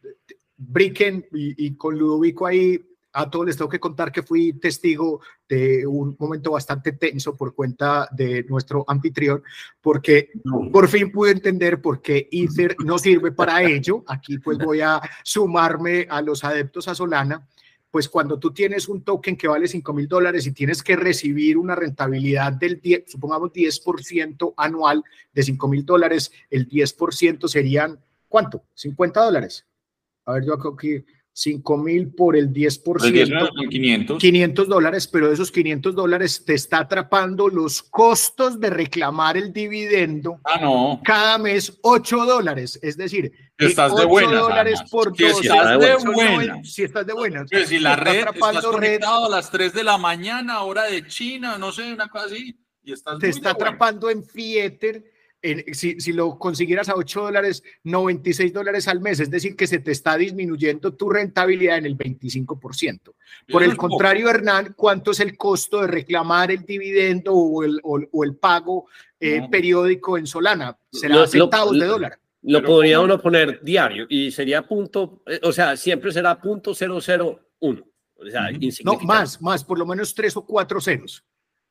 [1.32, 2.80] y, con Ludovico ahí
[3.12, 7.54] a todos les tengo que contar que fui testigo de un momento bastante tenso por
[7.54, 9.42] cuenta de nuestro anfitrión,
[9.80, 10.30] porque
[10.72, 14.02] por fin pude entender por qué Ether no sirve para ello.
[14.06, 17.46] Aquí pues voy a sumarme a los adeptos a Solana.
[17.90, 21.58] Pues cuando tú tienes un token que vale 5 mil dólares y tienes que recibir
[21.58, 28.64] una rentabilidad del 10, supongamos 10% anual de 5 mil dólares, el 10% serían, ¿cuánto?
[28.72, 29.66] 50 dólares.
[30.24, 34.18] A ver, yo aquí 5 mil por el 10%, 500.
[34.18, 40.40] 500 dólares, pero esos 500 dólares te está atrapando los costos de reclamar el dividendo
[40.44, 41.00] ah, no.
[41.02, 42.78] cada mes 8 dólares.
[42.82, 46.72] Es decir, estás 8 de buenas, dólares por si estás de buenas.
[46.72, 47.48] Si estás de buenas.
[47.66, 51.72] si la red, estás conectado a las 3 de la mañana, hora de China, no
[51.72, 52.58] sé, una cosa así.
[52.84, 55.11] Y estás te está atrapando en Fieter
[55.72, 59.80] si, si, lo consiguieras a 8 dólares, 96 dólares al mes, es decir, que se
[59.80, 63.14] te está disminuyendo tu rentabilidad en el 25%.
[63.48, 68.24] Por el contrario, Hernán, ¿cuánto es el costo de reclamar el dividendo o el, o,
[68.24, 68.86] el pago
[69.18, 70.76] eh, periódico en Solana?
[70.90, 72.18] Será centavos de dólar.
[72.42, 77.38] Lo podría uno poner diario y sería punto, eh, o sea, siempre será punto 001.
[77.60, 78.50] O sea,
[78.84, 81.24] No, más, más, por lo menos tres o cuatro ceros.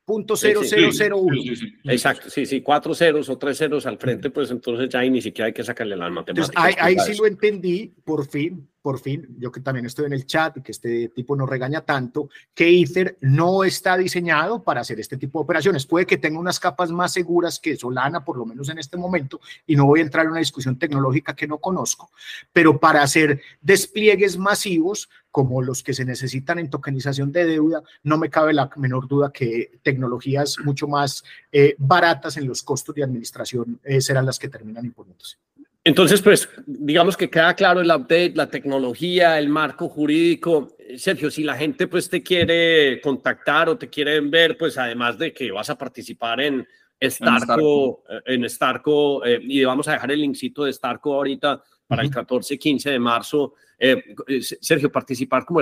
[0.04, 1.40] Punto cero, cero, cero, uno.
[1.86, 5.48] Exacto, sí, sí, cuatro ceros o tres ceros al frente, pues entonces ya ni siquiera
[5.48, 6.62] hay que sacarle la matemática.
[6.62, 10.26] Ahí, ahí sí lo entendí, por fin, por fin, yo que también estoy en el
[10.26, 15.00] chat y que este tipo no regaña tanto, que Ether no está diseñado para hacer
[15.00, 15.86] este tipo de operaciones.
[15.86, 19.40] Puede que tenga unas capas más seguras que Solana, por lo menos en este momento,
[19.68, 22.12] y no voy a entrar en una discusión tecnológica que no conozco,
[22.52, 28.18] pero para hacer despliegues masivos como los que se necesitan en tokenización de deuda, no
[28.18, 33.04] me cabe la menor duda que tecnologías mucho más eh, baratas en los costos de
[33.04, 35.38] administración eh, serán las que terminan imponiéndose.
[35.84, 40.76] Entonces, pues, digamos que queda claro el update, la tecnología, el marco jurídico.
[40.96, 45.34] Sergio, si la gente pues te quiere contactar o te quieren ver, pues además de
[45.34, 46.68] que vas a participar en
[47.02, 52.12] Starco, en Starco, eh, y vamos a dejar el linkcito de Starco ahorita para el
[52.12, 53.56] 14 15 de marzo.
[53.78, 55.60] Eh, eh, Sergio, participar como,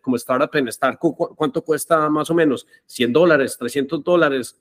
[0.00, 2.66] como startup en Starco, ¿cuánto cuesta más o menos?
[2.88, 4.58] ¿100 dólares, 300 dólares?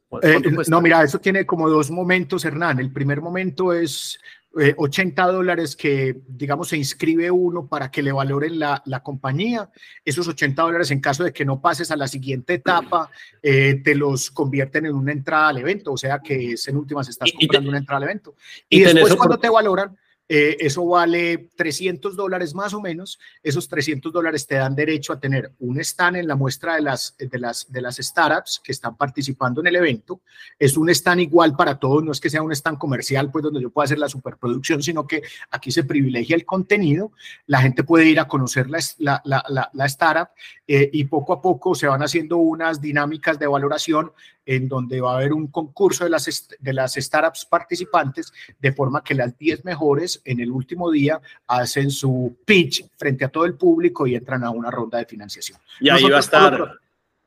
[0.68, 2.80] No, mira, eso tiene como dos momentos, Hernán.
[2.80, 4.20] El primer momento es
[4.56, 9.70] 80 eh, dólares que, digamos, se inscribe uno para que le valoren la, la, compañía.
[10.04, 13.10] Esos 80 dólares, en caso de que no pases a la siguiente etapa,
[13.44, 15.94] eh, te los convierten en una entrada al evento.
[15.94, 18.36] O sea que es en últimas estás comprando una entrada al evento.
[18.68, 19.96] Y, después, cuando te valoran,
[20.32, 23.20] eh, eso vale 300 dólares más o menos.
[23.42, 27.16] Esos 300 dólares te dan derecho a tener un stand en la muestra de las,
[27.18, 30.22] de, las, de las startups que están participando en el evento.
[30.60, 33.60] Es un stand igual para todos, no es que sea un stand comercial, pues donde
[33.60, 37.12] yo pueda hacer la superproducción, sino que aquí se privilegia el contenido.
[37.48, 40.30] La gente puede ir a conocer la, la, la, la startup
[40.68, 44.12] eh, y poco a poco se van haciendo unas dinámicas de valoración
[44.50, 49.04] en donde va a haber un concurso de las, de las startups participantes, de forma
[49.04, 53.56] que las 10 mejores en el último día hacen su pitch frente a todo el
[53.56, 55.60] público y entran a una ronda de financiación.
[55.80, 56.80] Y ahí va a estar.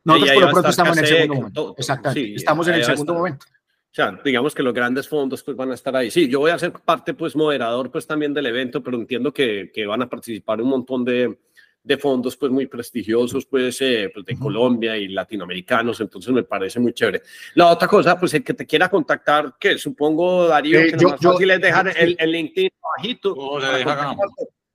[0.04, 1.74] nosotros por lo pronto estamos en el segundo momento.
[1.78, 2.34] Exactamente.
[2.34, 3.46] estamos en el segundo momento.
[3.46, 6.10] O sea, digamos que los grandes fondos pues van a estar ahí.
[6.10, 9.70] Sí, yo voy a ser parte pues moderador pues también del evento, pero entiendo que,
[9.72, 11.38] que van a participar un montón de,
[11.84, 16.78] de fondos pues muy prestigiosos pues, eh, pues de Colombia y latinoamericanos, entonces me parece
[16.80, 17.22] muy chévere.
[17.54, 21.08] La otra cosa, pues el que te quiera contactar, que supongo Darío, eh, que yo,
[21.08, 23.36] más fácil es dejar el, el, LinkedIn bajito.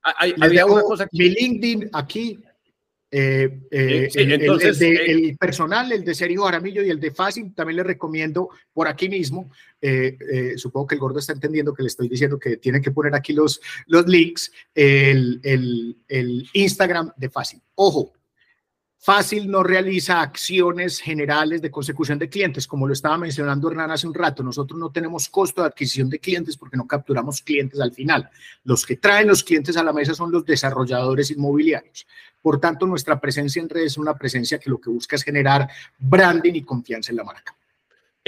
[0.02, 1.18] hay, había una cosa que...
[1.18, 2.40] Mi LinkedIn aquí
[3.10, 7.84] eh, eh, entonces, el, personal, el de Sergio Jaramillo y el de Fácil, también le
[7.84, 9.52] recomiendo por aquí mismo.
[9.82, 13.16] Eh, supongo que el gordo está entendiendo que le estoy diciendo que tienen que poner
[13.16, 15.40] aquí los, los links, el,
[16.08, 17.62] el Instagram de Fácil.
[17.76, 18.14] Ojo,
[19.08, 24.06] Fácil no realiza acciones generales de consecución de clientes, como lo estaba mencionando Hernán hace
[24.06, 24.44] un rato.
[24.44, 28.30] Nosotros no tenemos costo de adquisición de clientes porque no capturamos clientes al final.
[28.66, 32.06] Los que traen los clientes a la mesa son los desarrolladores inmobiliarios.
[32.42, 35.70] Por tanto, nuestra presencia en redes es una presencia que lo que busca es generar
[35.98, 37.57] branding y confianza en la marca.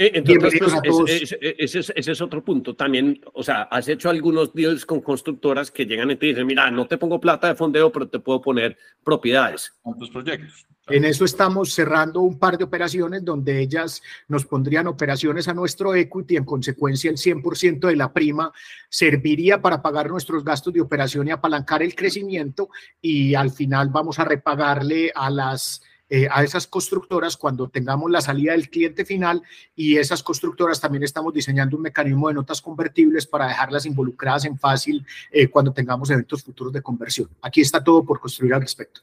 [0.00, 2.74] Eh, entonces, pues, ese, es, otro punto.
[2.74, 6.70] También, o sea, has hecho algunos deals con constructoras que llegan y te dicen, mira,
[6.70, 9.74] no te pongo plata de fondeo, pero te puedo poner propiedades.
[9.82, 10.66] Con tus proyectos.
[10.88, 15.94] En eso estamos cerrando un par de operaciones donde ellas nos pondrían operaciones a nuestro
[15.94, 18.50] equity, en consecuencia el 100% de la prima
[18.88, 22.70] serviría para pagar nuestros gastos de operación y apalancar el crecimiento
[23.02, 28.20] y al final vamos a repagarle a las eh, a esas constructoras cuando tengamos la
[28.20, 29.40] salida del cliente final
[29.76, 34.58] y esas constructoras también estamos diseñando un mecanismo de notas convertibles para dejarlas involucradas en
[34.58, 37.28] fácil eh, cuando tengamos eventos futuros de conversión.
[37.40, 39.02] Aquí está todo por construir al respecto.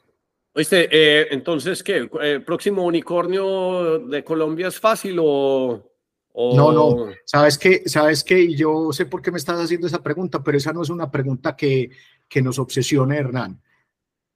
[0.53, 2.09] Oíste, eh, entonces, ¿qué?
[2.19, 5.93] ¿El próximo unicornio de Colombia es fácil o...?
[6.35, 10.43] No, no, sabes que, sabes que yo sé por qué me estás haciendo esa pregunta,
[10.43, 11.89] pero esa no es una pregunta que,
[12.27, 13.59] que nos obsesione, Hernán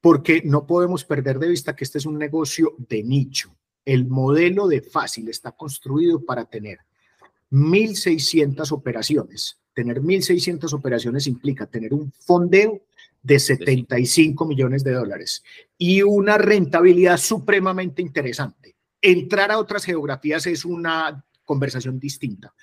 [0.02, 3.56] porque no podemos perder de vista que este es un negocio de nicho.
[3.86, 6.80] El modelo de fácil está construido para tener
[7.52, 9.58] 1.600 operaciones.
[9.74, 12.82] Tener 1.600 operaciones implica tener un fondeo
[13.22, 15.44] de 75 millones de dólares
[15.78, 18.76] y una rentabilidad supremamente interesante.
[19.02, 22.54] Entrar a otras geografías es una conversación distinta,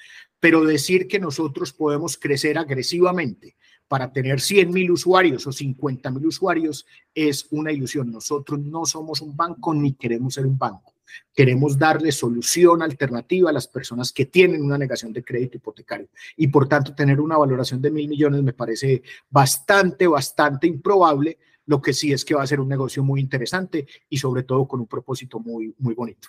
[0.40, 3.56] pero decir que nosotros podemos crecer agresivamente
[3.88, 8.12] para tener 100 mil usuarios o 50 mil usuarios es una ilusión.
[8.12, 10.94] Nosotros no somos un banco ni queremos ser un banco.
[11.34, 16.08] Queremos darle solución alternativa a las personas que tienen una negación de crédito hipotecario.
[16.36, 21.38] Y por tanto, tener una valoración de mil millones me parece bastante, bastante improbable.
[21.64, 24.68] Lo que sí es que va a ser un negocio muy interesante y sobre todo
[24.68, 26.28] con un propósito muy, muy bonito.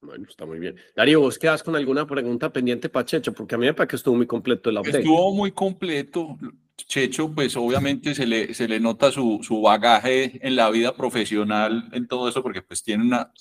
[0.00, 0.76] Bueno, está muy bien.
[0.94, 3.32] Darío, ¿vos quedas con alguna pregunta pendiente para Checho?
[3.32, 4.98] Porque a mí me parece que estuvo muy completo el update.
[4.98, 6.38] Estuvo muy completo.
[6.86, 11.88] Checho, pues obviamente se le, se le nota su, su bagaje en la vida profesional,
[11.92, 13.32] en todo eso, porque pues tiene una,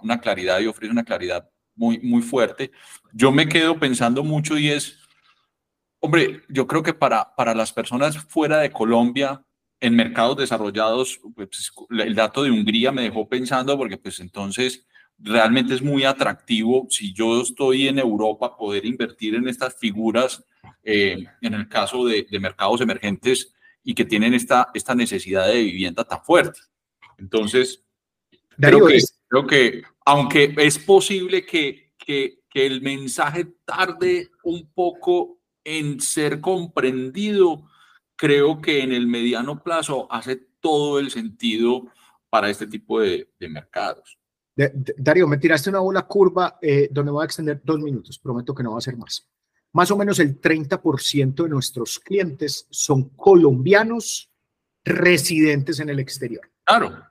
[0.00, 2.70] una claridad y ofrece una claridad muy, muy fuerte.
[3.12, 4.98] Yo me quedo pensando mucho y es,
[6.00, 9.44] hombre, yo creo que para, para las personas fuera de Colombia,
[9.80, 14.86] en mercados desarrollados, pues, el dato de Hungría me dejó pensando porque pues entonces
[15.18, 20.42] realmente es muy atractivo si yo estoy en Europa poder invertir en estas figuras,
[20.84, 26.04] eh, en el caso de, mercados emergentes y que tienen esta, esta necesidad de vivienda
[26.04, 26.60] tan fuerte.
[27.18, 27.82] Entonces,
[28.58, 28.98] creo que,
[29.28, 36.40] creo que, aunque es posible que, que, que el mensaje tarde un poco en ser
[36.40, 37.68] comprendido,
[38.16, 41.86] creo que en el mediano plazo hace todo el sentido
[42.30, 44.18] para este tipo de, de mercados.
[44.56, 48.62] Darío, me tiraste una bola curva eh, donde voy a extender dos minutos, prometo que
[48.62, 49.28] no va a ser más.
[49.74, 54.30] Más o menos el 30% de nuestros clientes son colombianos
[54.84, 56.48] residentes en el exterior.
[56.64, 57.04] Claro.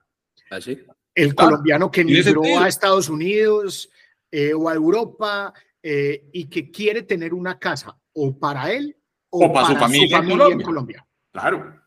[0.50, 0.82] Así.
[1.14, 3.90] El colombiano que migró a Estados Unidos
[4.32, 8.96] eh, o a Europa eh, y que quiere tener una casa o para él
[9.30, 10.18] o, para, su familia,
[10.50, 11.06] en Colombia.
[11.32, 11.84] Claro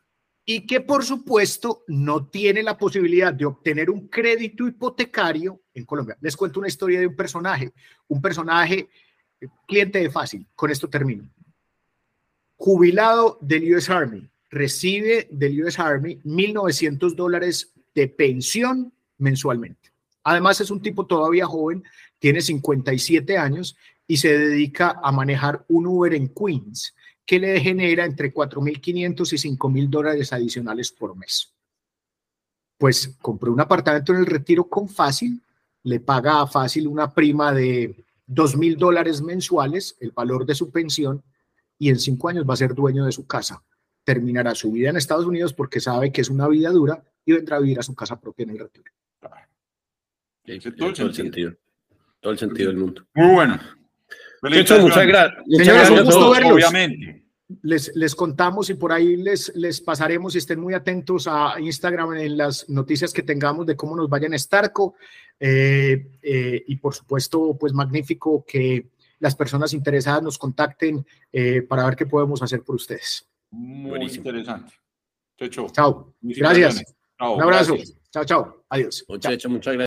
[0.48, 6.16] y que por supuesto no tiene la posibilidad de obtener un crédito hipotecario en Colombia.
[6.20, 7.72] Les cuento una historia de un personaje,
[8.06, 8.88] un personaje
[9.66, 11.28] cliente de fácil, con esto termino.
[12.56, 19.92] Jubilado del US Army, recibe del US Army 1.900 dólares de pensión mensualmente.
[20.24, 21.84] Además es un tipo todavía joven,
[22.18, 23.76] tiene 57 años
[24.06, 26.94] y se dedica a manejar un Uber en Queens
[27.24, 31.52] que le genera entre 4.500 y 5.000 dólares adicionales por mes.
[32.78, 35.40] Pues compró un apartamento en el retiro con Fácil,
[35.82, 41.22] le paga a Fácil una prima de 2.000 dólares mensuales, el valor de su pensión,
[41.78, 43.62] y en cinco años va a ser dueño de su casa.
[44.04, 47.56] Terminará su vida en Estados Unidos porque sabe que es una vida dura y vendrá
[47.56, 48.92] a vivir a su casa propia en el retiro.
[50.76, 51.54] todo, el sentido.
[52.20, 53.06] Todo el sentido del mundo.
[53.14, 53.60] Muy bueno
[54.42, 55.44] muchas gracias.
[56.50, 57.25] Obviamente.
[57.62, 62.14] Les, les contamos y por ahí les, les pasaremos y estén muy atentos a Instagram
[62.14, 64.94] en las noticias que tengamos de cómo nos vayan a Starco.
[65.38, 71.84] Eh, eh, y por supuesto, pues magnífico que las personas interesadas nos contacten eh, para
[71.84, 73.28] ver qué podemos hacer por ustedes.
[73.50, 74.74] Muy interesante.
[75.38, 76.14] Chao, Chao.
[76.20, 76.82] Gracias.
[77.20, 77.76] Un abrazo.
[78.10, 78.64] Chao, chao.
[78.68, 79.04] Adiós.
[79.08, 79.74] muchas gracias.